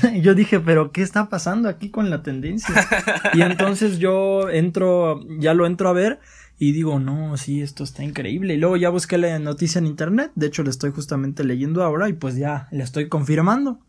y 0.14 0.22
yo 0.22 0.36
dije, 0.36 0.60
pero 0.60 0.92
¿qué 0.92 1.02
está 1.02 1.30
pasando 1.30 1.70
aquí 1.70 1.90
con 1.90 2.10
la 2.10 2.22
tendencia? 2.22 2.76
y 3.34 3.42
entonces 3.42 3.98
yo 4.00 4.50
entro, 4.50 5.22
ya 5.40 5.54
lo 5.54 5.66
entro 5.66 5.90
a 5.90 5.94
ver 5.94 6.20
y 6.58 6.74
digo, 6.74 7.00
no, 7.00 7.38
sí, 7.38 7.62
esto 7.62 7.84
está 7.84 8.04
increíble. 8.04 8.54
Y 8.56 8.58
luego 8.58 8.76
ya 8.78 8.90
busqué 8.90 9.18
la 9.18 9.40
noticia 9.40 9.80
en 9.80 9.88
internet, 9.88 10.32
de 10.36 10.48
hecho 10.48 10.64
la 10.64 10.70
estoy 10.70 10.92
justamente 10.92 11.44
leyendo 11.44 11.84
ahora 11.84 12.10
y 12.10 12.14
pues 12.14 12.36
ya 12.36 12.68
la 12.72 12.84
estoy 12.84 13.08
confirmando. 13.08 13.80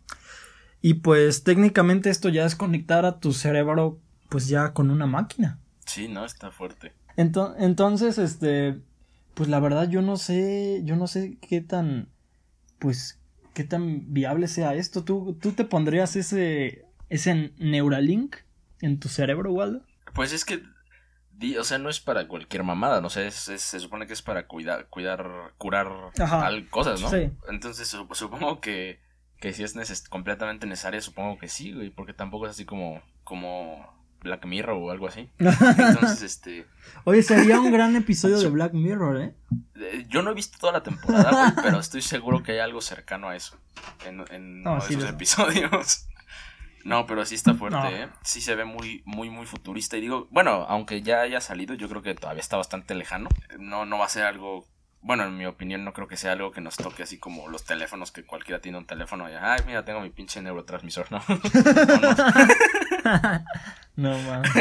Y 0.81 0.95
pues 0.95 1.43
técnicamente 1.45 2.09
esto 2.09 2.29
ya 2.29 2.47
es 2.47 2.55
conectar 2.55 3.05
a 3.05 3.19
tu 3.19 3.33
cerebro 3.33 3.99
pues 4.29 4.49
ya 4.49 4.73
con 4.73 4.91
una 4.91 5.07
máquina. 5.07 5.59
Sí, 5.85 6.07
no, 6.09 6.25
está 6.25 6.53
fuerte. 6.53 6.93
Ento- 7.17 7.55
entonces, 7.59 8.17
este, 8.17 8.79
pues 9.35 9.49
la 9.49 9.61
verdad 9.61 9.89
yo 9.89 10.03
no 10.03 10.17
sé, 10.17 10.81
yo 10.85 10.97
no 10.97 11.07
sé 11.07 11.39
qué 11.41 11.61
tan, 11.61 12.09
pues, 12.79 13.21
qué 13.55 13.65
tan 13.65 14.13
viable 14.13 14.49
sea 14.49 14.75
esto. 14.75 15.05
¿Tú, 15.05 15.37
tú 15.41 15.53
te 15.53 15.65
pondrías 15.65 16.17
ese, 16.17 16.85
ese 17.09 17.53
Neuralink 17.59 18.37
en 18.81 18.99
tu 18.99 19.09
cerebro, 19.09 19.53
Waldo? 19.53 19.83
Pues 20.15 20.33
es 20.33 20.45
que, 20.45 20.63
o 21.59 21.65
sea, 21.65 21.79
no 21.79 21.89
es 21.89 22.01
para 22.01 22.29
cualquier 22.29 22.65
mamada, 22.65 23.01
no 23.01 23.11
sé, 23.11 23.27
es- 23.27 23.49
es- 23.49 23.63
se 23.63 23.81
supone 23.81 24.07
que 24.07 24.13
es 24.13 24.23
para 24.23 24.47
cuidar, 24.47 24.89
cuidar, 24.89 25.53
curar 25.59 25.89
Ajá. 26.19 26.47
al- 26.47 26.69
cosas, 26.69 27.01
¿no? 27.01 27.09
Sí. 27.11 27.31
Entonces 27.49 27.89
su- 27.89 28.09
supongo 28.13 28.61
que, 28.61 29.01
que 29.41 29.53
si 29.55 29.63
es 29.63 29.75
neces- 29.77 30.09
completamente 30.09 30.67
necesaria, 30.67 31.01
supongo 31.01 31.39
que 31.39 31.49
sí, 31.49 31.73
güey, 31.73 31.91
porque 31.91 32.13
tampoco 32.13 32.45
es 32.47 32.51
así 32.53 32.65
como, 32.67 33.01
como 33.25 33.87
Black 34.23 34.45
Mirror 34.47 34.77
o 34.77 34.91
algo 34.91 35.09
así. 35.09 35.29
Entonces, 35.39 36.23
este, 36.23 36.67
Oye, 37.05 37.23
sería 37.23 37.61
un 37.61 37.73
gran 37.73 37.97
episodio 37.97 38.39
de 38.39 38.49
Black 38.51 38.73
Mirror, 38.73 39.21
¿eh? 39.21 39.35
eh, 39.77 40.07
yo 40.09 40.23
no 40.23 40.31
he 40.31 40.35
visto 40.35 40.59
toda 40.59 40.73
la 40.73 40.83
temporada, 40.83 41.31
güey, 41.31 41.65
pero 41.65 41.79
estoy 41.81 42.03
seguro 42.03 42.43
que 42.43 42.53
hay 42.53 42.59
algo 42.59 42.81
cercano 42.81 43.29
a 43.29 43.37
eso 43.37 43.57
en, 44.07 44.25
en 44.31 44.63
No, 44.63 44.75
uno 44.75 44.85
de 44.85 44.95
esos 44.95 45.09
episodios. 45.09 46.07
No, 46.83 47.07
pero 47.07 47.27
sí 47.27 47.35
está 47.35 47.53
fuerte, 47.53 47.77
No. 47.79 47.89
¿eh? 47.89 48.09
Sí 48.23 48.41
se 48.41 48.55
ve 48.55 48.65
muy, 48.65 49.03
muy, 49.05 49.29
muy 49.29 49.45
futurista. 49.45 49.99
Y 49.99 50.01
digo, 50.01 50.29
bueno, 50.31 50.65
aunque 50.67 51.03
ya 51.03 51.21
haya 51.21 51.43
salido, 51.43 51.75
yo 51.75 51.91
creo 51.91 52.01
que 52.01 52.15
todavía 52.15 52.41
está 52.41 52.57
bastante 52.57 52.95
lejano. 52.95 53.29
No, 53.59 53.85
no 53.85 53.99
va 53.99 54.07
a 54.07 54.09
ser 54.09 54.23
algo. 54.25 54.65
Bueno, 55.03 55.25
en 55.25 55.37
mi 55.37 55.47
opinión, 55.47 55.85
no 55.85 55.93
creo 55.93 56.09
que 56.09 56.17
sea 56.17 56.33
algo 56.33 56.51
que 56.51 56.61
nos 56.61 56.77
toque 56.77 57.03
así 57.03 57.19
como 57.19 57.49
los 57.49 57.65
teléfonos, 57.65 58.13
que 58.13 58.25
cualquiera 58.25 58.61
tiene 58.61 58.79
un 58.79 58.87
teléfono 58.87 59.31
y, 59.31 59.33
ay, 59.33 59.61
mira, 59.67 59.85
tengo 59.85 60.01
mi 60.01 60.11
pinche 60.11 60.43
neurotransmisor, 60.43 61.07
¿no? 61.11 61.21
no, 63.97 64.23
no. 64.23 64.43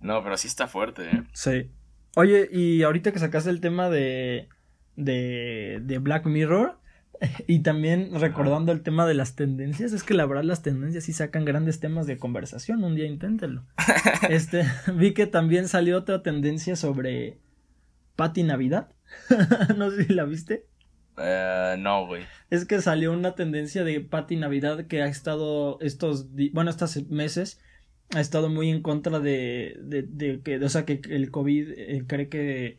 No, 0.00 0.22
pero 0.22 0.36
sí 0.36 0.46
está 0.46 0.68
fuerte, 0.68 1.10
¿eh? 1.10 1.24
Sí. 1.32 1.72
Oye, 2.14 2.48
y 2.52 2.84
ahorita 2.84 3.10
que 3.10 3.18
sacaste 3.18 3.50
el 3.50 3.60
tema 3.60 3.90
de, 3.90 4.48
de, 4.94 5.80
de 5.82 5.98
Black 5.98 6.26
Mirror, 6.26 6.78
y 7.46 7.60
también 7.60 8.10
recordando 8.14 8.72
el 8.72 8.82
tema 8.82 9.06
de 9.06 9.14
las 9.14 9.34
tendencias, 9.34 9.92
es 9.92 10.02
que 10.02 10.14
la 10.14 10.26
verdad 10.26 10.44
las 10.44 10.62
tendencias 10.62 11.04
sí 11.04 11.12
sacan 11.12 11.44
grandes 11.44 11.80
temas 11.80 12.06
de 12.06 12.18
conversación, 12.18 12.84
un 12.84 12.94
día 12.94 13.06
inténtelo. 13.06 13.64
Este, 14.28 14.64
vi 14.94 15.14
que 15.14 15.26
también 15.26 15.68
salió 15.68 15.98
otra 15.98 16.22
tendencia 16.22 16.76
sobre 16.76 17.38
Patti 18.16 18.42
Navidad, 18.42 18.92
no 19.76 19.90
sé 19.90 20.04
si 20.04 20.14
la 20.14 20.24
viste. 20.24 20.66
Eh, 21.16 21.76
no, 21.78 22.06
güey. 22.06 22.24
Es 22.50 22.64
que 22.64 22.80
salió 22.80 23.12
una 23.12 23.34
tendencia 23.34 23.84
de 23.84 24.00
Patti 24.00 24.36
Navidad 24.36 24.86
que 24.86 25.02
ha 25.02 25.06
estado 25.06 25.78
estos, 25.80 26.28
bueno, 26.52 26.70
estos 26.70 26.96
meses 27.08 27.60
ha 28.14 28.20
estado 28.20 28.48
muy 28.48 28.70
en 28.70 28.82
contra 28.82 29.20
de, 29.20 29.76
de, 29.82 30.02
de 30.02 30.40
que, 30.40 30.58
o 30.58 30.68
sea, 30.68 30.84
que 30.84 31.00
el 31.10 31.30
COVID 31.30 31.72
eh, 31.76 32.04
cree 32.06 32.28
que, 32.28 32.78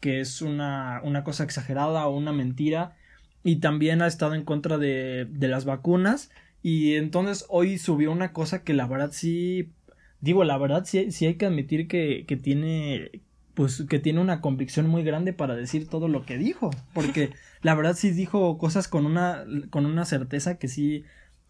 que 0.00 0.20
es 0.20 0.42
una, 0.42 1.00
una 1.02 1.24
cosa 1.24 1.44
exagerada 1.44 2.06
o 2.06 2.16
una 2.16 2.32
mentira 2.32 2.96
y 3.42 3.56
también 3.56 4.02
ha 4.02 4.06
estado 4.06 4.34
en 4.34 4.44
contra 4.44 4.78
de, 4.78 5.26
de 5.30 5.48
las 5.48 5.64
vacunas 5.64 6.30
y 6.62 6.94
entonces 6.96 7.46
hoy 7.48 7.78
subió 7.78 8.12
una 8.12 8.32
cosa 8.32 8.62
que 8.62 8.74
la 8.74 8.86
verdad 8.86 9.10
sí, 9.12 9.72
digo, 10.20 10.44
la 10.44 10.58
verdad 10.58 10.84
sí, 10.84 11.10
sí 11.12 11.26
hay 11.26 11.36
que 11.36 11.46
admitir 11.46 11.88
que, 11.88 12.24
que 12.26 12.36
tiene, 12.36 13.22
pues 13.58 13.82
que 13.90 13.98
tiene 13.98 14.20
una 14.20 14.40
convicción 14.40 14.86
muy 14.86 15.02
grande 15.02 15.32
para 15.32 15.56
decir 15.56 15.88
todo 15.88 16.06
lo 16.06 16.24
que 16.24 16.38
dijo, 16.38 16.70
porque 16.94 17.30
la 17.60 17.74
verdad 17.74 17.96
sí 17.96 18.12
dijo 18.12 18.56
cosas 18.56 18.86
con 18.86 19.04
una, 19.04 19.44
con 19.70 19.84
una 19.84 20.04
certeza 20.04 20.58
que 20.58 20.68
sí, 20.68 21.02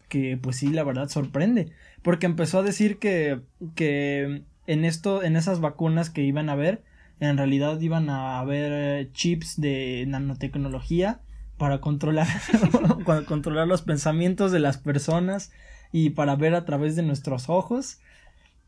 que 0.07 0.35
pues 0.35 0.55
sí, 0.55 0.69
la 0.69 0.83
verdad 0.83 1.07
sorprende, 1.09 1.71
porque 2.01 2.25
empezó 2.25 2.57
a 2.57 2.63
decir 2.63 2.97
que, 2.97 3.41
que 3.75 4.41
en 4.65 4.85
esto, 4.85 5.21
en 5.21 5.35
esas 5.35 5.59
vacunas 5.59 6.09
que 6.09 6.23
iban 6.23 6.49
a 6.49 6.53
haber, 6.53 6.81
en 7.19 7.37
realidad 7.37 7.79
iban 7.79 8.09
a 8.09 8.39
haber 8.39 8.71
eh, 8.73 9.09
chips 9.13 9.61
de 9.61 10.05
nanotecnología 10.07 11.19
para 11.59 11.79
controlar, 11.79 12.25
para 13.05 13.21
controlar 13.21 13.67
los 13.67 13.83
pensamientos 13.83 14.51
de 14.51 14.59
las 14.59 14.79
personas 14.79 15.51
y 15.91 16.09
para 16.09 16.35
ver 16.35 16.55
a 16.55 16.65
través 16.65 16.95
de 16.95 17.03
nuestros 17.03 17.49
ojos 17.49 17.99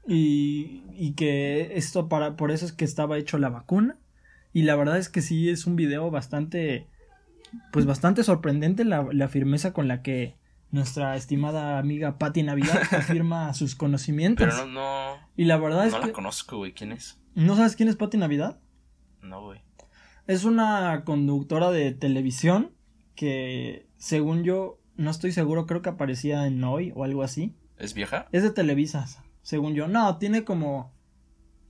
y, 0.07 0.83
y 0.95 1.13
que 1.13 1.77
esto 1.77 2.09
para 2.09 2.35
por 2.35 2.51
eso 2.51 2.65
es 2.65 2.71
que 2.71 2.85
estaba 2.85 3.17
hecho 3.17 3.37
la 3.37 3.49
vacuna 3.49 3.97
y 4.53 4.63
la 4.63 4.75
verdad 4.75 4.97
es 4.97 5.09
que 5.09 5.21
sí 5.21 5.49
es 5.49 5.65
un 5.65 5.75
video 5.75 6.09
bastante 6.11 6.87
pues 7.71 7.85
bastante 7.85 8.23
sorprendente 8.23 8.83
la, 8.85 9.07
la 9.11 9.27
firmeza 9.27 9.73
con 9.73 9.87
la 9.87 10.01
que 10.01 10.37
nuestra 10.71 11.15
estimada 11.15 11.77
amiga 11.77 12.17
Patti 12.17 12.43
Navidad 12.43 12.81
afirma 12.91 13.53
sus 13.53 13.75
conocimientos 13.75 14.47
Pero 14.47 14.65
no, 14.65 14.73
no, 14.73 15.27
y 15.35 15.45
la 15.45 15.57
verdad 15.57 15.85
es 15.85 15.93
no 15.93 15.99
la 15.99 16.05
que 16.07 16.13
conozco, 16.13 16.57
güey. 16.57 16.73
¿Quién 16.73 16.91
es? 16.91 17.19
¿no 17.35 17.55
sabes 17.55 17.75
quién 17.75 17.89
es 17.89 17.95
Patti 17.95 18.17
Navidad? 18.17 18.59
No, 19.21 19.41
güey. 19.45 19.61
Es 20.27 20.43
una 20.45 21.03
conductora 21.05 21.71
de 21.71 21.91
televisión 21.91 22.71
que, 23.15 23.87
según 23.97 24.43
yo, 24.43 24.79
no 24.95 25.11
estoy 25.11 25.31
seguro, 25.31 25.65
creo 25.65 25.81
que 25.81 25.89
aparecía 25.89 26.45
en 26.45 26.63
Hoy 26.63 26.91
o 26.95 27.03
algo 27.03 27.23
así. 27.23 27.55
¿Es 27.77 27.93
vieja? 27.93 28.27
Es 28.31 28.43
de 28.43 28.51
Televisa, 28.51 29.05
según 29.41 29.73
yo. 29.73 29.87
No, 29.87 30.17
tiene 30.17 30.43
como 30.43 30.91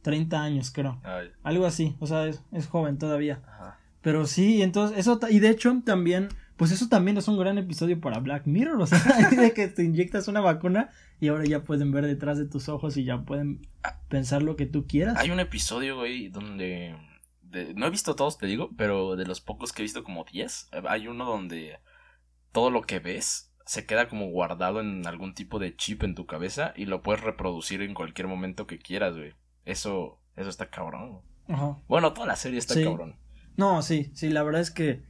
30 0.01 0.41
años, 0.41 0.71
creo. 0.71 0.99
Ay, 1.03 1.29
Algo 1.43 1.65
así, 1.65 1.95
o 1.99 2.07
sea, 2.07 2.25
es, 2.27 2.43
es 2.51 2.67
joven 2.67 2.97
todavía. 2.97 3.41
ajá. 3.47 3.77
Pero 4.01 4.25
sí, 4.25 4.63
entonces, 4.63 4.97
eso, 4.97 5.19
y 5.29 5.39
de 5.39 5.49
hecho 5.49 5.79
también, 5.85 6.29
pues 6.57 6.71
eso 6.71 6.87
también 6.89 7.17
es 7.17 7.27
un 7.27 7.37
gran 7.37 7.59
episodio 7.59 8.01
para 8.01 8.17
Black 8.19 8.47
Mirror, 8.47 8.81
o 8.81 8.87
sea, 8.87 8.99
de 9.29 9.53
que 9.53 9.67
te 9.67 9.83
inyectas 9.83 10.27
una 10.27 10.41
vacuna 10.41 10.89
y 11.19 11.27
ahora 11.27 11.43
ya 11.45 11.63
pueden 11.63 11.91
ver 11.91 12.07
detrás 12.07 12.39
de 12.39 12.45
tus 12.47 12.67
ojos 12.67 12.97
y 12.97 13.03
ya 13.03 13.21
pueden 13.21 13.61
pensar 14.09 14.41
lo 14.41 14.55
que 14.55 14.65
tú 14.65 14.87
quieras. 14.87 15.17
Hay 15.19 15.29
un 15.29 15.39
episodio, 15.39 15.97
güey, 15.97 16.29
donde... 16.29 16.95
de- 17.43 17.75
no 17.75 17.85
he 17.85 17.89
visto 17.91 18.15
todos, 18.15 18.39
te 18.39 18.47
digo, 18.47 18.71
pero 18.75 19.15
de 19.15 19.25
los 19.27 19.39
pocos 19.39 19.71
que 19.71 19.83
he 19.83 19.85
visto 19.85 20.03
como 20.03 20.23
10, 20.23 20.69
eh, 20.71 20.81
hay 20.89 21.07
uno 21.07 21.23
donde 21.25 21.77
todo 22.51 22.71
lo 22.71 22.81
que 22.81 22.97
ves 22.97 23.50
se 23.71 23.85
queda 23.85 24.09
como 24.09 24.29
guardado 24.29 24.81
en 24.81 25.07
algún 25.07 25.33
tipo 25.33 25.57
de 25.57 25.73
chip 25.77 26.03
en 26.03 26.13
tu 26.13 26.25
cabeza 26.25 26.73
y 26.75 26.87
lo 26.87 27.01
puedes 27.01 27.23
reproducir 27.23 27.81
en 27.81 27.93
cualquier 27.93 28.27
momento 28.27 28.67
que 28.67 28.79
quieras, 28.79 29.15
güey. 29.15 29.31
Eso, 29.63 30.19
eso 30.35 30.49
está 30.49 30.69
cabrón. 30.69 31.21
Ajá. 31.47 31.77
Bueno, 31.87 32.11
toda 32.11 32.27
la 32.27 32.35
serie 32.35 32.59
está 32.59 32.73
Sí. 32.73 32.83
cabrón. 32.83 33.15
No, 33.55 33.81
sí, 33.81 34.11
sí, 34.13 34.27
la 34.27 34.43
verdad 34.43 34.59
es 34.59 34.71
que 34.71 35.03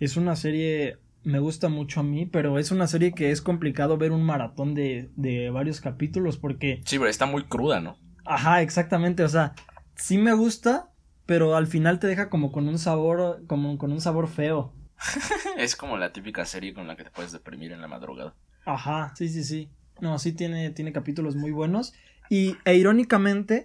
es 0.00 0.18
una 0.18 0.36
serie, 0.36 0.98
me 1.22 1.38
gusta 1.38 1.70
mucho 1.70 2.00
a 2.00 2.02
mí, 2.02 2.26
pero 2.26 2.58
es 2.58 2.70
una 2.72 2.86
serie 2.88 3.12
que 3.14 3.30
es 3.30 3.40
complicado 3.40 3.96
ver 3.96 4.12
un 4.12 4.22
maratón 4.22 4.74
de, 4.74 5.10
de 5.16 5.48
varios 5.48 5.80
capítulos 5.80 6.36
porque, 6.36 6.82
Sí, 6.84 6.98
pero 6.98 7.08
está 7.08 7.24
muy 7.24 7.44
cruda, 7.44 7.80
¿no? 7.80 7.96
ajá, 8.26 8.60
exactamente, 8.60 9.22
o 9.24 9.28
sea, 9.30 9.54
sí 9.94 10.18
me 10.18 10.34
gusta, 10.34 10.92
pero 11.24 11.56
al 11.56 11.66
final 11.66 11.98
te 12.00 12.06
deja 12.06 12.28
como 12.28 12.52
con 12.52 12.68
un 12.68 12.78
sabor, 12.78 13.44
como 13.46 13.78
con 13.78 13.92
un 13.92 14.02
sabor 14.02 14.28
feo. 14.28 14.74
es 15.56 15.76
como 15.76 15.96
la 15.96 16.12
típica 16.12 16.44
serie 16.44 16.74
con 16.74 16.86
la 16.86 16.96
que 16.96 17.04
te 17.04 17.10
puedes 17.10 17.32
deprimir 17.32 17.72
en 17.72 17.80
la 17.80 17.88
madrugada. 17.88 18.34
Ajá, 18.64 19.12
sí, 19.16 19.28
sí, 19.28 19.44
sí. 19.44 19.68
No, 20.00 20.18
sí 20.18 20.32
tiene, 20.32 20.70
tiene 20.70 20.92
capítulos 20.92 21.34
muy 21.36 21.50
buenos. 21.50 21.94
Y, 22.30 22.56
e 22.64 22.74
irónicamente, 22.76 23.64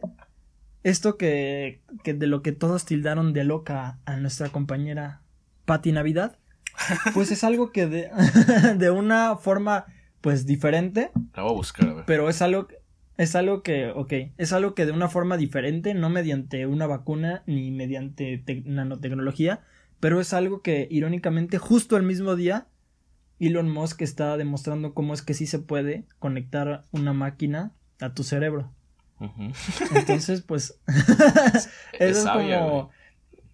esto 0.83 1.17
que, 1.17 1.81
que 2.03 2.13
de 2.13 2.27
lo 2.27 2.41
que 2.41 2.51
todos 2.51 2.85
tildaron 2.85 3.33
de 3.33 3.43
loca 3.43 3.99
a 4.05 4.15
nuestra 4.17 4.49
compañera 4.49 5.21
Patti 5.65 5.91
Navidad, 5.91 6.37
pues 7.13 7.31
es 7.31 7.43
algo 7.43 7.71
que 7.71 7.85
de, 7.87 8.09
de 8.77 8.89
una 8.91 9.35
forma, 9.37 9.85
pues 10.21 10.45
diferente, 10.45 11.11
La 11.35 11.43
voy 11.43 11.51
a 11.51 11.55
buscar, 11.55 11.87
a 11.89 11.93
ver. 11.93 12.05
pero 12.05 12.29
es 12.29 12.41
algo, 12.41 12.67
es 13.17 13.35
algo 13.35 13.61
que, 13.61 13.91
ok, 13.91 14.13
es 14.37 14.53
algo 14.53 14.73
que 14.73 14.85
de 14.85 14.91
una 14.91 15.09
forma 15.09 15.37
diferente, 15.37 15.93
no 15.93 16.09
mediante 16.09 16.65
una 16.65 16.87
vacuna 16.87 17.43
ni 17.45 17.69
mediante 17.71 18.37
te- 18.39 18.63
nanotecnología, 18.65 19.61
pero 20.03 20.19
es 20.19 20.33
algo 20.33 20.61
que 20.61 20.85
irónicamente 20.91 21.57
justo 21.59 21.95
el 21.95 22.03
mismo 22.03 22.35
día 22.35 22.67
Elon 23.39 23.69
Musk 23.69 24.01
está 24.01 24.35
demostrando 24.35 24.93
cómo 24.93 25.13
es 25.13 25.21
que 25.21 25.33
sí 25.33 25.47
se 25.47 25.59
puede 25.59 26.03
conectar 26.19 26.83
una 26.91 27.13
máquina 27.13 27.71
a 28.01 28.13
tu 28.13 28.25
cerebro. 28.25 28.69
Entonces, 29.95 30.41
pues, 30.45 30.77
Es 30.87 30.97
eso 31.93 32.19
es 32.19 32.23
sabia, 32.23 32.59
como... 32.59 32.89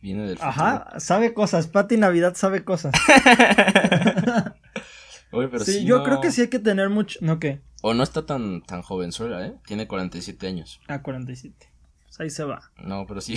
viene 0.02 0.24
del 0.24 0.38
futuro. 0.40 0.50
Ajá, 0.50 1.00
sabe 1.00 1.36
cosas. 1.36 1.68
Pati 1.68 1.98
Navidad 1.98 2.34
sabe 2.34 2.64
cosas. 2.64 2.96
Oye, 5.32 5.50
pero 5.50 5.64
sí, 5.64 5.74
sí 5.74 5.86
yo 5.86 6.00
no- 6.00 6.04
creo 6.04 6.20
que 6.20 6.32
sí 6.32 6.42
hay 6.42 6.48
que 6.48 6.58
tener 6.58 6.90
mucho. 6.90 7.20
¿No 7.22 7.38
qué? 7.38 7.62
O 7.84 7.94
no 7.94 8.02
está 8.02 8.26
tan, 8.26 8.64
tan 8.64 8.82
jovenzuela, 8.82 9.46
¿eh? 9.46 9.54
Tiene 9.68 9.88
47 9.88 10.48
años. 10.48 10.82
A 10.88 11.04
47. 11.04 11.70
Pues 12.08 12.20
ahí 12.20 12.32
se 12.32 12.44
va. 12.44 12.72
No, 12.80 13.06
pero 13.06 13.22
sí. 13.22 13.36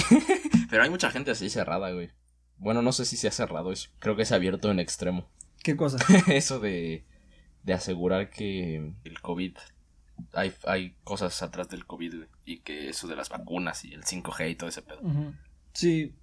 pero 0.71 0.83
hay 0.83 0.89
mucha 0.89 1.11
gente 1.11 1.31
así 1.31 1.51
cerrada, 1.51 1.93
güey. 1.93 2.09
Bueno, 2.59 2.83
no 2.83 2.93
sé 2.93 3.05
si 3.05 3.17
se 3.17 3.29
ha 3.29 3.33
cerrado 3.33 3.73
eso. 3.73 3.91
Creo 3.99 4.17
que 4.17 4.25
se 4.25 4.35
ha 4.35 4.37
abierto 4.37 4.71
en 4.71 4.79
extremo. 4.79 5.29
¿Qué 5.63 5.77
cosa? 5.77 5.99
eso 6.29 6.61
de, 6.61 7.05
de 7.63 7.73
asegurar 7.73 8.31
que 8.31 8.93
el 9.05 9.21
COVID. 9.21 9.57
Hay, 10.35 10.53
hay 10.67 10.95
cosas 11.05 11.43
atrás 11.43 11.69
del 11.69 11.87
COVID. 11.87 12.15
Y 12.45 12.59
que 12.59 12.89
eso 12.89 13.09
de 13.09 13.17
las 13.17 13.29
vacunas 13.29 13.85
y 13.85 13.93
el 13.93 14.05
5G 14.05 14.51
y 14.51 14.55
todo 14.55 14.69
ese 14.69 14.83
pedo. 14.83 15.01
Sí, 15.73 16.15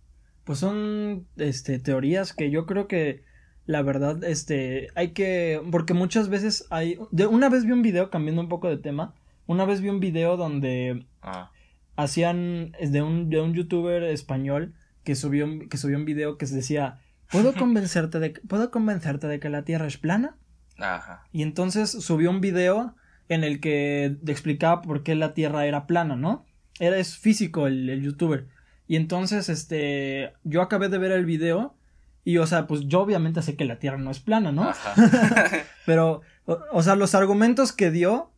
pues 0.43 0.59
son 0.59 1.27
este 1.37 1.79
teorías 1.79 2.33
que 2.33 2.49
yo 2.49 2.65
creo 2.65 2.87
que 2.87 3.23
la 3.65 3.83
verdad 3.83 4.23
este 4.23 4.87
hay 4.95 5.11
que 5.11 5.61
porque 5.71 5.93
muchas 5.93 6.27
veces 6.27 6.65
hay 6.71 6.97
de 7.11 7.27
una 7.27 7.49
vez 7.49 7.65
vi 7.65 7.71
un 7.71 7.83
video 7.83 8.09
cambiando 8.09 8.41
un 8.41 8.49
poco 8.49 8.67
de 8.67 8.77
tema, 8.77 9.13
una 9.45 9.65
vez 9.65 9.81
vi 9.81 9.89
un 9.89 9.99
video 9.99 10.37
donde 10.37 11.05
Ah, 11.21 11.51
hacían 11.95 12.75
es 12.79 12.91
de 12.91 13.03
un 13.03 13.29
de 13.29 13.41
un 13.41 13.53
youtuber 13.53 14.01
español 14.03 14.73
que 15.03 15.15
subió 15.15 15.45
un- 15.45 15.69
que 15.69 15.77
subió 15.77 15.97
un 15.97 16.05
video 16.05 16.37
que 16.37 16.45
se 16.47 16.55
decía, 16.55 16.99
"¿Puedo 17.31 17.53
convencerte 17.53 18.19
de 18.19 18.33
que- 18.33 18.41
puedo 18.41 18.71
convencerte 18.71 19.27
de 19.27 19.39
que 19.39 19.49
la 19.49 19.63
Tierra 19.63 19.87
es 19.87 19.97
plana?" 19.97 20.37
ajá. 20.77 21.23
Y 21.31 21.43
entonces 21.43 21.89
subió 21.91 22.29
un 22.29 22.41
video 22.41 22.95
en 23.27 23.43
el 23.43 23.59
que 23.59 24.17
explicaba 24.27 24.81
por 24.81 25.03
qué 25.03 25.15
la 25.15 25.33
Tierra 25.33 25.65
era 25.65 25.85
plana, 25.87 26.15
¿no? 26.15 26.45
Era 26.79 26.97
es 26.97 27.17
físico 27.17 27.67
el, 27.67 27.89
el 27.89 28.01
youtuber. 28.01 28.47
Y 28.87 28.95
entonces, 28.95 29.49
este, 29.49 30.33
yo 30.43 30.61
acabé 30.61 30.89
de 30.89 30.97
ver 30.97 31.11
el 31.11 31.25
video 31.25 31.75
y, 32.23 32.37
o 32.37 32.47
sea, 32.47 32.65
pues 32.65 32.81
yo 32.87 33.01
obviamente 33.01 33.41
sé 33.43 33.55
que 33.55 33.65
la 33.65 33.77
Tierra 33.79 33.97
no 33.97 34.09
es 34.09 34.19
plana, 34.19 34.51
¿no? 34.51 34.63
Ajá. 34.69 34.93
Pero, 35.85 36.21
o, 36.45 36.59
o 36.71 36.81
sea, 36.83 36.95
los 36.95 37.13
argumentos 37.15 37.71
que 37.71 37.91
dio, 37.91 38.28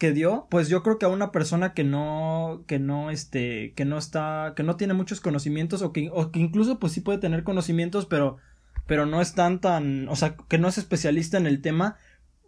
que 0.00 0.12
dio, 0.12 0.46
pues 0.50 0.70
yo 0.70 0.82
creo 0.82 0.98
que 0.98 1.04
a 1.04 1.10
una 1.10 1.30
persona 1.30 1.74
que 1.74 1.84
no, 1.84 2.64
que 2.66 2.78
no, 2.78 3.10
este, 3.10 3.74
que 3.74 3.84
no 3.84 3.98
está, 3.98 4.54
que 4.56 4.62
no 4.62 4.76
tiene 4.76 4.94
muchos 4.94 5.20
conocimientos 5.20 5.82
o 5.82 5.92
que, 5.92 6.10
incluso 6.32 6.80
pues 6.80 6.94
sí 6.94 7.02
puede 7.02 7.18
tener 7.18 7.44
conocimientos, 7.44 8.06
pero, 8.06 8.38
pero 8.86 9.04
no 9.04 9.20
es 9.20 9.34
tan, 9.34 9.60
tan, 9.60 10.08
o 10.08 10.16
sea, 10.16 10.36
que 10.48 10.56
no 10.56 10.68
es 10.68 10.78
especialista 10.78 11.36
en 11.36 11.46
el 11.46 11.60
tema, 11.60 11.98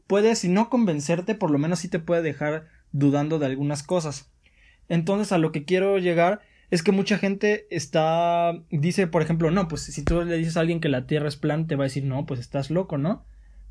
puede, 0.06 0.34
si 0.34 0.48
no 0.48 0.70
convencerte, 0.70 1.34
por 1.34 1.50
lo 1.50 1.58
menos 1.58 1.80
sí 1.80 1.88
te 1.88 1.98
puede 1.98 2.22
dejar 2.22 2.68
dudando 2.90 3.38
de 3.38 3.44
algunas 3.44 3.82
cosas. 3.82 4.32
Entonces, 4.88 5.30
a 5.30 5.38
lo 5.38 5.52
que 5.52 5.66
quiero 5.66 5.98
llegar 5.98 6.40
es 6.70 6.82
que 6.82 6.90
mucha 6.90 7.18
gente 7.18 7.66
está, 7.68 8.62
dice, 8.70 9.08
por 9.08 9.20
ejemplo, 9.20 9.50
no, 9.50 9.68
pues 9.68 9.82
si 9.82 10.02
tú 10.02 10.22
le 10.24 10.38
dices 10.38 10.56
a 10.56 10.60
alguien 10.60 10.80
que 10.80 10.88
la 10.88 11.06
Tierra 11.06 11.28
es 11.28 11.36
plana, 11.36 11.66
te 11.66 11.76
va 11.76 11.84
a 11.84 11.88
decir, 11.88 12.04
no, 12.04 12.24
pues 12.24 12.40
estás 12.40 12.70
loco, 12.70 12.96
¿no? 12.96 13.26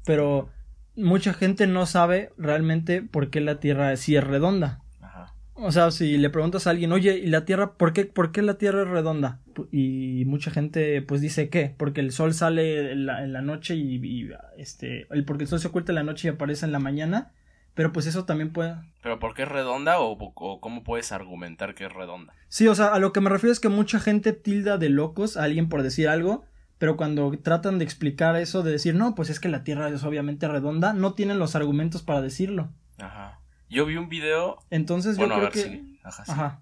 Pero 0.06 0.50
mucha 0.95 1.34
gente 1.34 1.67
no 1.67 1.86
sabe 1.86 2.32
realmente 2.38 3.01
por 3.01 3.30
qué 3.30 3.41
la 3.41 3.60
Tierra 3.60 3.95
sí 3.97 4.15
es 4.15 4.23
redonda. 4.23 4.82
Ajá. 5.01 5.34
O 5.54 5.71
sea, 5.71 5.91
si 5.91 6.17
le 6.17 6.30
preguntas 6.30 6.67
a 6.67 6.71
alguien, 6.71 6.91
oye, 6.91 7.17
¿y 7.17 7.27
la 7.27 7.45
Tierra, 7.45 7.73
por 7.73 7.93
qué, 7.93 8.06
por 8.06 8.32
qué 8.32 8.41
la 8.41 8.58
Tierra 8.58 8.84
es 8.84 8.88
redonda? 8.88 9.39
Y 9.71 10.23
mucha 10.25 10.51
gente, 10.51 11.01
pues 11.01 11.21
dice 11.21 11.49
que, 11.49 11.73
porque 11.77 12.01
el 12.01 12.12
sol 12.12 12.34
sale 12.34 12.91
en 12.91 13.06
la, 13.06 13.23
en 13.23 13.34
la 13.34 13.41
noche 13.41 13.75
y, 13.75 13.95
y, 13.95 14.30
este, 14.58 15.08
el, 15.12 15.25
porque 15.25 15.43
el 15.43 15.49
sol 15.49 15.60
se 15.60 15.67
oculta 15.67 15.91
en 15.91 15.97
la 15.97 16.04
noche 16.04 16.27
y 16.27 16.32
aparece 16.32 16.65
en 16.65 16.71
la 16.71 16.80
mañana, 16.80 17.32
pero 17.73 17.91
pues 17.91 18.06
eso 18.06 18.25
también 18.25 18.51
puede. 18.51 18.75
¿Pero 19.01 19.19
por 19.19 19.34
qué 19.34 19.43
es 19.43 19.49
redonda 19.49 19.99
o, 19.99 20.12
o 20.12 20.62
cómo 20.62 20.84
puedes 20.84 21.12
argumentar 21.12 21.73
que 21.73 21.86
es 21.86 21.93
redonda? 21.93 22.34
Sí, 22.47 22.67
o 22.67 22.75
sea, 22.75 22.88
a 22.88 22.99
lo 22.99 23.13
que 23.13 23.21
me 23.21 23.30
refiero 23.30 23.51
es 23.51 23.60
que 23.60 23.69
mucha 23.69 23.99
gente 23.99 24.34
tilda 24.34 24.77
de 24.77 24.89
locos 24.89 25.38
a 25.38 25.43
alguien 25.43 25.69
por 25.69 25.84
decir 25.84 26.08
algo, 26.08 26.43
pero 26.82 26.98
cuando 26.98 27.32
tratan 27.44 27.78
de 27.78 27.86
explicar 27.86 28.36
eso, 28.38 28.63
de 28.63 28.72
decir, 28.72 28.96
no, 28.96 29.13
pues 29.13 29.30
es 29.30 29.39
que 29.39 29.50
la 29.50 29.63
Tierra 29.63 29.89
es 29.89 30.04
obviamente 30.04 30.48
redonda, 30.48 30.94
no 30.94 31.13
tienen 31.13 31.38
los 31.38 31.56
argumentos 31.56 32.02
para 32.02 32.22
decirlo. 32.22 32.72
Ajá. 32.98 33.39
Yo 33.70 33.86
vi 33.86 33.98
un 33.98 34.10
video. 34.10 34.58
Entonces 34.72 35.15
Bueno, 35.15 35.38
yo 35.38 35.46
a 35.46 35.50
creo 35.52 35.63
ver, 35.63 35.80
que. 35.80 36.00
Ajá, 36.04 36.26
sí. 36.26 36.32
Ajá. 36.32 36.62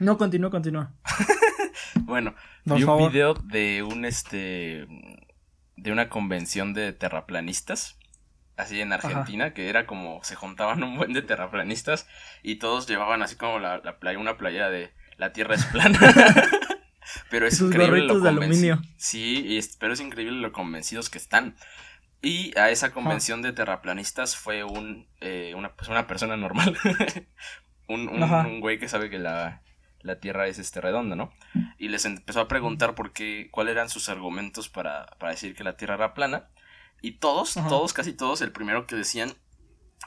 No, 0.00 0.18
continúa, 0.18 0.50
continúa. 0.50 0.92
Bueno, 2.00 2.34
Por 2.64 2.78
vi 2.78 2.82
un 2.82 3.12
video 3.12 3.34
de 3.34 3.84
un 3.84 4.04
este 4.04 4.88
de 5.76 5.92
una 5.92 6.08
convención 6.08 6.74
de 6.74 6.92
terraplanistas 6.92 7.96
así 8.56 8.80
en 8.80 8.92
Argentina 8.92 9.54
que 9.54 9.68
era 9.68 9.86
como 9.86 10.20
se 10.24 10.34
juntaban 10.34 10.82
un 10.82 10.96
buen 10.96 11.12
de 11.12 11.22
terraplanistas 11.22 12.08
y 12.42 12.56
todos 12.56 12.88
llevaban 12.88 13.22
así 13.22 13.36
como 13.36 13.60
la, 13.60 13.78
la 13.78 14.00
playa 14.00 14.18
una 14.18 14.36
playera 14.36 14.68
de 14.68 14.92
la 15.16 15.32
tierra 15.32 15.54
es 15.54 15.64
plana 15.66 15.98
pero 17.38 17.46
es 17.46 17.56
Sus 17.58 17.68
increíble 17.70 18.00
lo 18.04 18.18
de 18.20 18.28
aluminio. 18.28 18.82
sí 18.96 19.56
es- 19.56 19.76
pero 19.76 19.92
es 19.92 20.00
increíble 20.00 20.38
lo 20.40 20.50
convencidos 20.52 21.08
que 21.08 21.18
están 21.18 21.54
y 22.20 22.56
a 22.58 22.70
esa 22.70 22.90
convención 22.92 23.42
de 23.42 23.52
terraplanistas 23.52 24.34
fue 24.36 24.64
un 24.64 25.06
eh, 25.20 25.52
una, 25.56 25.74
pues 25.76 25.88
una 25.88 26.06
persona 26.08 26.36
normal 26.36 26.76
un, 27.86 28.08
un, 28.08 28.22
un 28.24 28.60
güey 28.60 28.78
que 28.80 28.88
sabe 28.88 29.08
que 29.08 29.18
la, 29.18 29.62
la 30.00 30.18
tierra 30.18 30.46
es 30.48 30.58
este 30.58 30.80
redonda, 30.80 31.14
¿no? 31.16 31.32
Y 31.78 31.88
les 31.88 32.04
empezó 32.04 32.40
a 32.40 32.48
preguntar 32.48 32.94
por 32.94 33.12
qué, 33.12 33.48
cuáles 33.50 33.72
eran 33.72 33.88
sus 33.88 34.08
argumentos 34.08 34.68
para, 34.68 35.06
para 35.18 35.32
decir 35.32 35.54
que 35.54 35.64
la 35.64 35.76
tierra 35.76 35.94
era 35.94 36.12
plana. 36.14 36.48
Y 37.00 37.12
todos, 37.12 37.56
Ajá. 37.56 37.68
todos, 37.68 37.92
casi 37.94 38.12
todos, 38.12 38.42
el 38.42 38.50
primero 38.52 38.86
que 38.86 38.96
decían, 38.96 39.32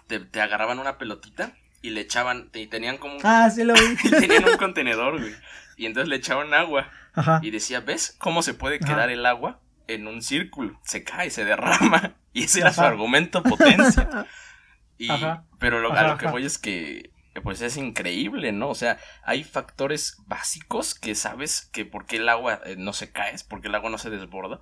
te, 0.08 0.20
te 0.20 0.41
agarraban 0.41 0.78
una 0.80 0.98
pelotita 0.98 1.54
y 1.82 1.89
le 1.91 2.02
echaban, 2.02 2.50
y 2.54 2.67
tenían 2.67 2.98
como 2.98 3.15
un, 3.15 3.22
Ah, 3.24 3.50
sí 3.50 3.63
lo 3.63 3.74
vi. 3.74 3.80
y 4.04 4.10
tenían 4.12 4.46
un 4.48 4.58
contenedor, 4.58 5.20
güey. 5.20 5.34
Y 5.82 5.88
entonces 5.88 6.10
le 6.10 6.17
echaban 6.17 6.54
agua. 6.54 6.91
Ajá. 7.13 7.39
Y 7.41 7.50
decía, 7.50 7.80
¿ves 7.80 8.15
cómo 8.20 8.44
se 8.44 8.54
puede 8.54 8.76
Ajá. 8.76 8.86
quedar 8.86 9.10
el 9.10 9.26
agua 9.26 9.60
en 9.88 10.06
un 10.06 10.22
círculo? 10.22 10.80
Se 10.86 11.04
cae, 11.04 11.32
se 11.32 11.44
derrama. 11.44 12.15
Y 12.34 12.44
ese 12.44 12.60
era 12.62 12.72
su 12.72 12.82
argumento 12.82 13.41
potencia. 13.44 14.28
Y. 15.00 15.10
Pero 15.58 15.80
lo, 15.80 15.91
a 15.91 16.04
lo 16.04 16.17
que 16.20 16.28
voy 16.28 16.46
es 16.46 16.60
que, 16.60 17.10
pues 17.41 17.62
es 17.62 17.76
increíble, 17.78 18.52
¿no? 18.52 18.70
O 18.70 18.76
sea, 18.76 19.00
hay 19.24 19.44
factores 19.44 20.17
básicos 20.28 20.94
que 20.94 21.15
sabes 21.15 21.67
que 21.74 21.84
por 21.86 22.06
qué 22.06 22.17
el 22.17 22.30
agua 22.30 22.62
eh, 22.65 22.76
no 22.78 22.94
se 22.94 23.12
cae, 23.12 23.34
es 23.34 23.44
porque 23.44 23.67
el 23.70 23.74
agua 23.76 23.89
no 23.89 23.98
se 23.98 24.12
desborda. 24.12 24.62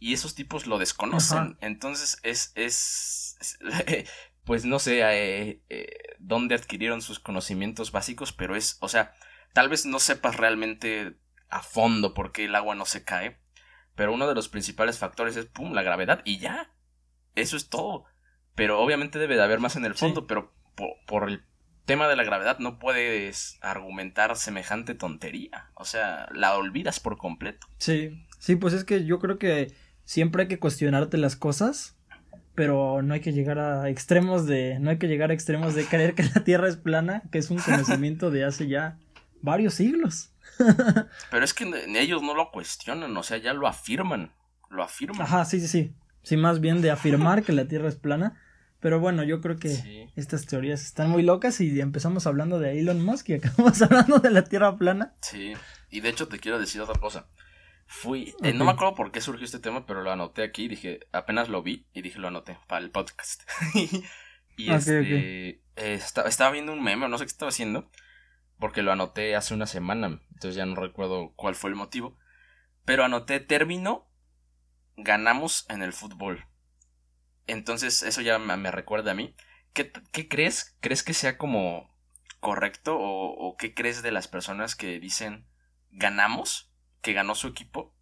Y 0.00 0.14
esos 0.14 0.34
tipos 0.34 0.66
lo 0.66 0.78
desconocen. 0.78 1.58
Entonces 1.60 2.18
es, 2.22 2.52
es, 2.54 3.36
es- 3.40 3.58
pues 4.44 4.64
no 4.64 4.78
sé 4.78 5.00
eh, 5.02 5.60
eh, 5.68 5.86
dónde 6.18 6.54
adquirieron 6.54 7.02
sus 7.02 7.20
conocimientos 7.20 7.92
básicos, 7.92 8.32
pero 8.32 8.56
es, 8.56 8.78
o 8.80 8.88
sea, 8.88 9.12
tal 9.54 9.70
vez 9.70 9.86
no 9.86 9.98
sepas 9.98 10.36
realmente 10.36 11.16
a 11.48 11.62
fondo 11.62 12.12
por 12.12 12.32
qué 12.32 12.44
el 12.44 12.54
agua 12.54 12.74
no 12.74 12.84
se 12.84 13.02
cae, 13.04 13.38
pero 13.94 14.12
uno 14.12 14.28
de 14.28 14.34
los 14.34 14.48
principales 14.48 14.98
factores 14.98 15.36
es, 15.36 15.46
pum, 15.46 15.72
la 15.72 15.82
gravedad 15.82 16.20
y 16.26 16.38
ya. 16.38 16.70
Eso 17.34 17.56
es 17.56 17.70
todo. 17.70 18.04
Pero 18.54 18.80
obviamente 18.80 19.18
debe 19.18 19.36
de 19.36 19.42
haber 19.42 19.60
más 19.60 19.76
en 19.76 19.84
el 19.86 19.94
Sí. 19.94 20.00
fondo, 20.00 20.26
pero 20.26 20.52
por, 20.74 20.90
por 21.06 21.28
el 21.30 21.42
tema 21.86 22.08
de 22.08 22.16
la 22.16 22.24
gravedad 22.24 22.58
no 22.58 22.78
puedes 22.78 23.58
argumentar 23.62 24.36
semejante 24.36 24.94
tontería. 24.94 25.70
O 25.74 25.84
sea, 25.84 26.28
la 26.32 26.56
olvidas 26.56 26.98
por 27.00 27.16
completo. 27.18 27.66
Sí, 27.78 28.26
sí, 28.38 28.56
pues 28.56 28.74
es 28.74 28.84
que 28.84 29.04
yo 29.04 29.18
creo 29.18 29.38
que 29.38 29.72
siempre 30.04 30.42
hay 30.42 30.48
que 30.48 30.58
cuestionarte 30.58 31.16
las 31.18 31.36
cosas, 31.36 31.96
pero 32.54 33.02
no 33.02 33.14
hay 33.14 33.20
que 33.20 33.32
llegar 33.32 33.58
a 33.58 33.88
extremos 33.90 34.46
de, 34.46 34.78
no 34.80 34.90
hay 34.90 34.98
que 34.98 35.08
llegar 35.08 35.30
a 35.30 35.34
extremos 35.34 35.74
de 35.74 35.84
creer 35.86 36.14
que 36.14 36.22
la 36.24 36.42
Tierra 36.44 36.68
es 36.68 36.76
plana, 36.76 37.22
que 37.30 37.38
es 37.38 37.50
un 37.50 37.58
conocimiento 37.60 38.30
de 38.30 38.44
hace 38.44 38.66
ya 38.68 38.98
varios 39.44 39.74
siglos. 39.74 40.30
Pero 41.30 41.44
es 41.44 41.54
que 41.54 41.64
ellos 41.98 42.22
no 42.22 42.34
lo 42.34 42.50
cuestionan, 42.50 43.16
o 43.16 43.22
sea, 43.22 43.36
ya 43.38 43.52
lo 43.54 43.66
afirman. 43.66 44.32
Lo 44.70 44.82
afirman. 44.82 45.22
Ajá, 45.22 45.44
sí, 45.44 45.60
sí, 45.60 45.68
sí. 45.68 45.94
Sí, 46.22 46.36
más 46.36 46.60
bien 46.60 46.80
de 46.80 46.90
afirmar 46.90 47.42
que 47.42 47.52
la 47.52 47.66
Tierra 47.68 47.88
es 47.88 47.96
plana. 47.96 48.40
Pero 48.80 49.00
bueno, 49.00 49.22
yo 49.24 49.40
creo 49.40 49.56
que 49.56 49.68
Sí. 49.70 50.10
estas 50.16 50.46
teorías 50.46 50.82
están 50.82 51.08
muy 51.10 51.22
locas 51.22 51.60
y 51.60 51.80
empezamos 51.80 52.26
hablando 52.26 52.58
de 52.58 52.78
Elon 52.80 53.02
Musk 53.04 53.30
y 53.30 53.34
acabamos 53.34 53.80
hablando 53.82 54.18
de 54.18 54.30
la 54.30 54.44
Tierra 54.44 54.76
plana. 54.76 55.14
Sí, 55.22 55.54
y 55.90 56.00
de 56.00 56.08
hecho 56.10 56.28
te 56.28 56.38
quiero 56.38 56.58
decir 56.58 56.80
otra 56.80 57.00
cosa. 57.00 57.26
Fui, 57.86 58.34
eh, 58.42 58.52
no 58.54 58.64
me 58.64 58.70
acuerdo 58.72 58.94
por 58.94 59.10
qué 59.12 59.20
surgió 59.20 59.44
este 59.44 59.58
tema, 59.58 59.84
pero 59.86 60.02
lo 60.02 60.10
anoté 60.10 60.42
aquí, 60.42 60.68
dije, 60.68 61.00
apenas 61.12 61.48
lo 61.50 61.62
vi 61.62 61.86
y 61.92 62.00
dije, 62.02 62.18
lo 62.18 62.28
anoté 62.28 62.58
para 62.66 62.82
el 62.84 62.90
podcast. 62.90 63.42
y 64.56 64.68
Ok, 64.70 64.76
este, 64.76 65.48
eh, 65.48 65.60
esta- 65.76 66.26
estaba 66.28 66.50
viendo 66.50 66.72
un 66.72 66.82
meme, 66.82 67.08
no 67.08 67.18
sé 67.18 67.24
qué 67.24 67.30
estaba 67.30 67.50
haciendo, 67.50 67.90
porque 68.58 68.82
lo 68.82 68.92
anoté 68.92 69.36
hace 69.36 69.54
una 69.54 69.66
semana, 69.66 70.20
entonces 70.32 70.54
ya 70.54 70.66
no 70.66 70.74
recuerdo 70.76 71.32
cuál 71.36 71.54
fue 71.54 71.70
el 71.70 71.76
motivo, 71.76 72.18
pero 72.84 73.04
anoté 73.04 73.40
término, 73.40 74.08
ganamos 74.96 75.66
en 75.68 75.82
el 75.82 75.92
fútbol. 75.92 76.46
Entonces 77.46 78.02
eso 78.02 78.20
ya 78.20 78.38
me, 78.38 78.70
recuerda 78.70 79.12
a 79.12 79.14
mí. 79.14 79.34
¿Qué, 79.72 79.92
qué 80.12 80.28
crees? 80.28 80.76
¿Crees 80.80 81.02
que 81.02 81.14
sea 81.14 81.36
como 81.36 81.94
correcto 82.40 82.96
o, 82.96 83.30
o 83.30 83.56
qué 83.56 83.74
crees 83.74 84.02
de 84.02 84.12
las 84.12 84.28
personas 84.28 84.76
que 84.76 84.98
dicen 85.00 85.46
ganamos, 85.90 86.72
que 87.02 87.12
ganó 87.12 87.34
su 87.34 87.48
equipo 87.48 87.94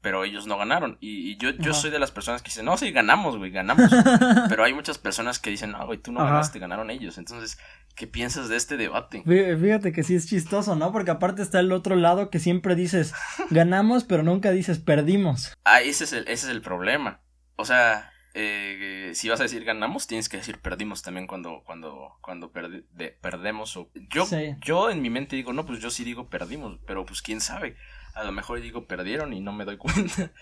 pero 0.00 0.24
ellos 0.24 0.46
no 0.46 0.56
ganaron. 0.56 0.96
Y, 1.00 1.36
yo, 1.36 1.50
yo 1.50 1.74
soy 1.74 1.90
de 1.90 1.98
las 1.98 2.10
personas 2.10 2.42
que 2.42 2.48
dicen, 2.48 2.64
no, 2.64 2.76
sí, 2.76 2.90
ganamos, 2.90 3.36
güey, 3.36 3.50
ganamos. 3.50 3.90
pero 4.48 4.64
hay 4.64 4.72
muchas 4.72 4.98
personas 4.98 5.38
que 5.38 5.50
dicen, 5.50 5.72
no, 5.72 5.86
güey, 5.86 5.98
tú 5.98 6.12
no 6.12 6.24
ganaste, 6.24 6.58
ganaron 6.58 6.90
ellos. 6.90 7.18
Entonces, 7.18 7.58
¿qué 7.94 8.06
piensas 8.06 8.48
de 8.48 8.56
este 8.56 8.76
debate? 8.76 9.22
Fíjate 9.24 9.92
que 9.92 10.02
sí 10.02 10.14
es 10.14 10.26
chistoso, 10.26 10.74
¿no? 10.74 10.90
Porque 10.92 11.10
aparte 11.10 11.42
está 11.42 11.60
el 11.60 11.72
otro 11.72 11.96
lado 11.96 12.30
que 12.30 12.38
siempre 12.38 12.74
dices, 12.74 13.14
ganamos, 13.50 14.04
pero 14.04 14.22
nunca 14.22 14.50
dices, 14.50 14.78
perdimos. 14.78 15.56
Ah, 15.64 15.82
ese 15.82 16.04
es 16.04 16.12
el, 16.12 16.22
ese 16.22 16.46
es 16.46 16.48
el 16.48 16.62
problema. 16.62 17.20
O 17.56 17.66
sea, 17.66 18.10
eh, 18.32 19.10
si 19.14 19.28
vas 19.28 19.40
a 19.40 19.42
decir 19.42 19.64
ganamos, 19.64 20.06
tienes 20.06 20.30
que 20.30 20.38
decir 20.38 20.60
perdimos 20.60 21.02
también 21.02 21.26
cuando, 21.26 21.62
cuando, 21.66 22.16
cuando 22.22 22.50
perdemos. 22.52 23.76
O... 23.76 23.90
Yo, 24.08 24.26
yo 24.64 24.88
en 24.88 25.02
mi 25.02 25.10
mente 25.10 25.36
digo, 25.36 25.52
no, 25.52 25.66
pues 25.66 25.80
yo 25.80 25.90
sí 25.90 26.04
digo 26.04 26.30
perdimos, 26.30 26.78
pero 26.86 27.04
pues 27.04 27.20
quién 27.20 27.42
sabe 27.42 27.76
a 28.14 28.24
lo 28.24 28.32
mejor 28.32 28.60
digo 28.60 28.86
perdieron 28.86 29.32
y 29.32 29.40
no 29.40 29.52
me 29.52 29.64
doy 29.64 29.76
cuenta. 29.76 30.30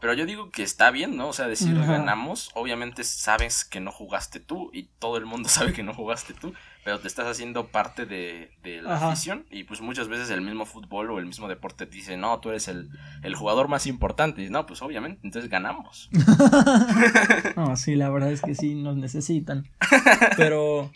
Pero 0.00 0.14
yo 0.14 0.26
digo 0.26 0.50
que 0.50 0.62
está 0.62 0.92
bien, 0.92 1.16
¿no? 1.16 1.28
O 1.28 1.32
sea, 1.32 1.48
decir 1.48 1.74
ganamos, 1.74 2.52
obviamente 2.54 3.02
sabes 3.02 3.64
que 3.64 3.80
no 3.80 3.90
jugaste 3.90 4.38
tú 4.38 4.70
y 4.72 4.84
todo 5.00 5.16
el 5.16 5.26
mundo 5.26 5.48
sabe 5.48 5.72
que 5.72 5.82
no 5.82 5.92
jugaste 5.92 6.34
tú, 6.34 6.54
pero 6.84 7.00
te 7.00 7.08
estás 7.08 7.26
haciendo 7.26 7.68
parte 7.68 8.06
de, 8.06 8.52
la 8.82 8.96
afición 8.96 9.44
y 9.50 9.64
pues 9.64 9.80
muchas 9.80 10.06
veces 10.06 10.30
el 10.30 10.40
mismo 10.40 10.66
fútbol 10.66 11.10
o 11.10 11.18
el 11.18 11.26
mismo 11.26 11.48
deporte 11.48 11.86
te 11.86 11.96
dice, 11.96 12.16
no, 12.16 12.38
tú 12.38 12.50
eres 12.50 12.68
el, 12.68 12.90
el 13.24 13.34
jugador 13.34 13.66
más 13.66 13.86
importante. 13.86 14.42
Y 14.42 14.50
no, 14.50 14.66
pues 14.66 14.82
obviamente, 14.82 15.20
entonces 15.24 15.50
ganamos. 15.50 16.08
no, 17.56 17.74
sí, 17.76 17.96
la 17.96 18.08
verdad 18.08 18.30
es 18.30 18.40
que 18.40 18.54
sí, 18.54 18.76
nos 18.76 18.96
necesitan. 18.96 19.68
Pero, 20.36 20.92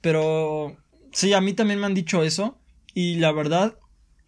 pero, 0.00 0.76
sí, 1.10 1.32
a 1.32 1.40
mí 1.40 1.54
también 1.54 1.80
me 1.80 1.86
han 1.86 1.94
dicho 1.94 2.22
eso 2.22 2.56
y 2.94 3.16
la 3.16 3.32
verdad 3.32 3.74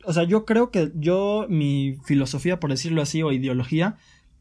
o 0.06 0.12
sea, 0.12 0.24
yo 0.24 0.44
creo 0.44 0.70
que 0.70 0.92
yo, 0.94 1.46
mi 1.48 1.98
filosofía, 2.04 2.60
por 2.60 2.70
decirlo 2.70 3.02
así, 3.02 3.22
o 3.22 3.32
ideología, 3.32 3.96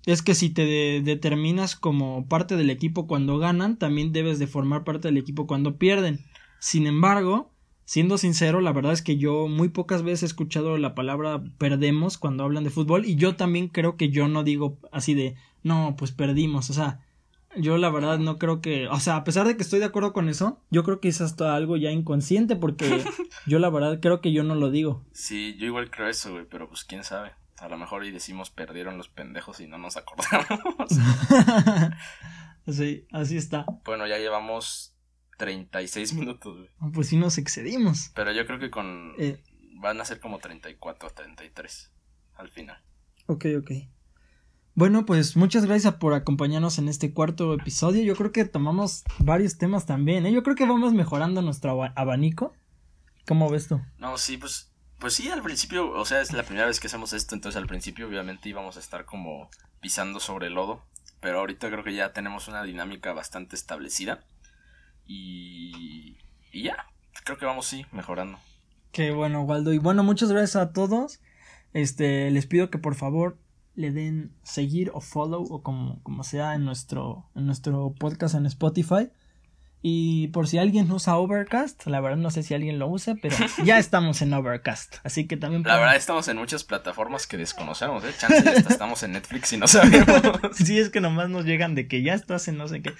es 0.05 0.21
que 0.21 0.35
si 0.35 0.49
te 0.49 1.01
determinas 1.01 1.75
como 1.75 2.27
parte 2.27 2.57
del 2.57 2.69
equipo 2.69 3.07
cuando 3.07 3.37
ganan, 3.37 3.77
también 3.77 4.11
debes 4.11 4.39
de 4.39 4.47
formar 4.47 4.83
parte 4.83 5.07
del 5.07 5.17
equipo 5.17 5.47
cuando 5.47 5.77
pierden. 5.77 6.19
Sin 6.59 6.87
embargo, 6.87 7.51
siendo 7.85 8.17
sincero, 8.17 8.61
la 8.61 8.73
verdad 8.73 8.93
es 8.93 9.01
que 9.01 9.17
yo 9.17 9.47
muy 9.47 9.69
pocas 9.69 10.03
veces 10.03 10.23
he 10.23 10.25
escuchado 10.27 10.77
la 10.77 10.95
palabra 10.95 11.43
perdemos 11.57 12.17
cuando 12.17 12.43
hablan 12.43 12.63
de 12.63 12.69
fútbol 12.69 13.05
y 13.05 13.15
yo 13.15 13.35
también 13.35 13.67
creo 13.69 13.95
que 13.97 14.09
yo 14.09 14.27
no 14.27 14.43
digo 14.43 14.77
así 14.91 15.13
de 15.13 15.35
no, 15.63 15.95
pues 15.97 16.11
perdimos, 16.11 16.69
o 16.69 16.73
sea, 16.73 16.99
yo 17.55 17.77
la 17.77 17.89
verdad 17.89 18.17
no 18.19 18.37
creo 18.37 18.61
que, 18.61 18.87
o 18.87 18.99
sea, 18.99 19.17
a 19.17 19.23
pesar 19.23 19.47
de 19.47 19.55
que 19.55 19.63
estoy 19.63 19.79
de 19.79 19.85
acuerdo 19.85 20.13
con 20.13 20.29
eso, 20.29 20.61
yo 20.69 20.83
creo 20.83 20.99
que 20.99 21.09
es 21.09 21.21
hasta 21.21 21.55
algo 21.55 21.77
ya 21.77 21.91
inconsciente 21.91 22.55
porque 22.55 23.03
yo 23.45 23.59
la 23.59 23.69
verdad 23.69 23.99
creo 24.01 24.21
que 24.21 24.31
yo 24.31 24.43
no 24.43 24.55
lo 24.55 24.71
digo. 24.71 25.05
Sí, 25.11 25.55
yo 25.57 25.65
igual 25.65 25.91
creo 25.91 26.07
eso, 26.07 26.31
güey, 26.31 26.45
pero 26.49 26.67
pues 26.67 26.83
quién 26.83 27.03
sabe. 27.03 27.31
A 27.57 27.69
lo 27.69 27.77
mejor 27.77 28.05
y 28.05 28.11
decimos 28.11 28.49
perdieron 28.49 28.97
los 28.97 29.09
pendejos 29.09 29.59
y 29.59 29.67
no 29.67 29.77
nos 29.77 29.95
acordamos. 29.95 30.89
sí, 32.67 33.07
así 33.11 33.37
está. 33.37 33.65
Bueno, 33.85 34.07
ya 34.07 34.17
llevamos 34.17 34.95
36 35.37 36.13
minutos, 36.13 36.57
güey. 36.57 36.69
Ah, 36.79 36.89
pues 36.93 37.07
sí 37.07 37.17
nos 37.17 37.37
excedimos. 37.37 38.11
Pero 38.15 38.31
yo 38.31 38.45
creo 38.45 38.59
que 38.59 38.69
con... 38.69 39.13
Eh. 39.17 39.41
Van 39.75 39.99
a 39.99 40.05
ser 40.05 40.19
como 40.19 40.39
34 40.39 41.09
o 41.09 41.11
33 41.11 41.91
al 42.35 42.49
final. 42.49 42.81
Ok, 43.27 43.45
ok. 43.57 43.71
Bueno, 44.75 45.05
pues 45.05 45.35
muchas 45.35 45.65
gracias 45.65 45.95
por 45.95 46.13
acompañarnos 46.13 46.79
en 46.79 46.89
este 46.89 47.13
cuarto 47.13 47.53
episodio. 47.53 48.01
Yo 48.03 48.15
creo 48.15 48.31
que 48.31 48.45
tomamos 48.45 49.03
varios 49.19 49.57
temas 49.57 49.85
también, 49.85 50.25
¿eh? 50.25 50.31
Yo 50.31 50.41
creo 50.41 50.55
que 50.55 50.65
vamos 50.65 50.93
mejorando 50.93 51.41
nuestro 51.41 51.83
abanico. 51.95 52.53
¿Cómo 53.27 53.49
ves 53.49 53.67
tú? 53.67 53.79
No, 53.97 54.17
sí, 54.17 54.37
pues 54.37 54.71
pues 54.99 55.15
sí, 55.15 55.29
al 55.29 55.41
principio, 55.41 55.91
o 55.91 56.05
sea, 56.05 56.21
es 56.21 56.31
la 56.31 56.43
primera 56.43 56.65
vez 56.65 56.79
que 56.79 56.87
hacemos 56.87 57.11
esto, 57.11 57.35
entonces 57.35 57.59
al 57.59 57.67
principio 57.67 58.07
obviamente 58.07 58.47
íbamos 58.47 58.77
a 58.77 58.79
estar 58.79 59.03
como 59.03 59.49
pisando 59.81 60.21
sobre 60.21 60.47
el 60.47 60.53
lodo, 60.53 60.85
pero 61.19 61.39
ahorita 61.39 61.69
creo 61.69 61.83
que 61.83 61.93
ya 61.93 62.13
tenemos 62.13 62.47
una 62.47 62.63
dinámica 62.63 63.11
bastante 63.11 63.57
establecida 63.57 64.23
y 65.05 66.17
y 66.53 66.61
ya, 66.61 66.85
creo 67.25 67.37
que 67.37 67.45
vamos 67.45 67.65
sí 67.65 67.85
mejorando. 67.91 68.39
Qué 68.91 69.11
bueno, 69.11 69.41
Waldo. 69.41 69.73
Y 69.73 69.79
bueno, 69.79 70.03
muchas 70.03 70.31
gracias 70.31 70.55
a 70.55 70.71
todos. 70.71 71.19
Este, 71.73 72.29
les 72.29 72.45
pido 72.45 72.69
que 72.69 72.77
por 72.77 72.93
favor 72.93 73.39
le 73.75 73.91
den 73.91 74.35
seguir 74.43 74.91
o 74.93 75.01
follow 75.01 75.43
o 75.49 75.63
como, 75.63 76.01
como 76.03 76.23
sea 76.23 76.55
en 76.55 76.65
nuestro, 76.65 77.29
en 77.35 77.45
nuestro 77.45 77.93
podcast 77.97 78.35
en 78.35 78.45
Spotify. 78.45 79.09
Y 79.85 80.29
por 80.29 80.47
si 80.47 80.59
alguien 80.59 80.89
usa 80.89 81.17
Overcast, 81.17 81.87
la 81.87 81.99
verdad 81.99 82.17
no 82.17 82.31
sé 82.31 82.41
si 82.41 82.53
alguien 82.53 82.79
lo 82.79 82.87
usa, 82.87 83.15
pero 83.21 83.35
ya 83.65 83.79
estamos 83.79 84.21
en 84.21 84.33
Overcast. 84.33 84.95
Así 85.03 85.27
que 85.27 85.35
también. 85.35 85.63
La 85.63 85.77
verdad 85.77 85.97
estamos 85.97 86.27
en 86.29 86.37
muchas 86.37 86.63
plataformas 86.63 87.27
que 87.27 87.35
desconocemos, 87.35 88.03
¿eh? 88.05 88.13
Chance 88.17 88.59
estamos 88.69 89.03
en 89.03 89.11
Netflix 89.11 89.51
y 89.51 89.57
no 89.57 89.67
sabemos. 89.67 90.21
sí, 90.53 90.79
es 90.79 90.89
que 90.89 91.01
nomás 91.01 91.29
nos 91.29 91.43
llegan 91.43 91.75
de 91.75 91.89
que 91.89 92.01
ya 92.01 92.13
estás 92.13 92.47
en 92.47 92.57
no 92.57 92.67
sé 92.69 92.81
qué. 92.81 92.93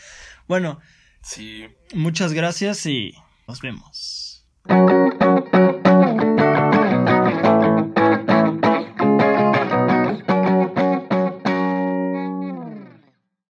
Bueno. 0.48 0.80
Sí. 1.22 1.68
Muchas 1.94 2.34
gracias 2.34 2.86
y 2.86 3.14
nos 3.48 3.62
vemos. 3.62 4.46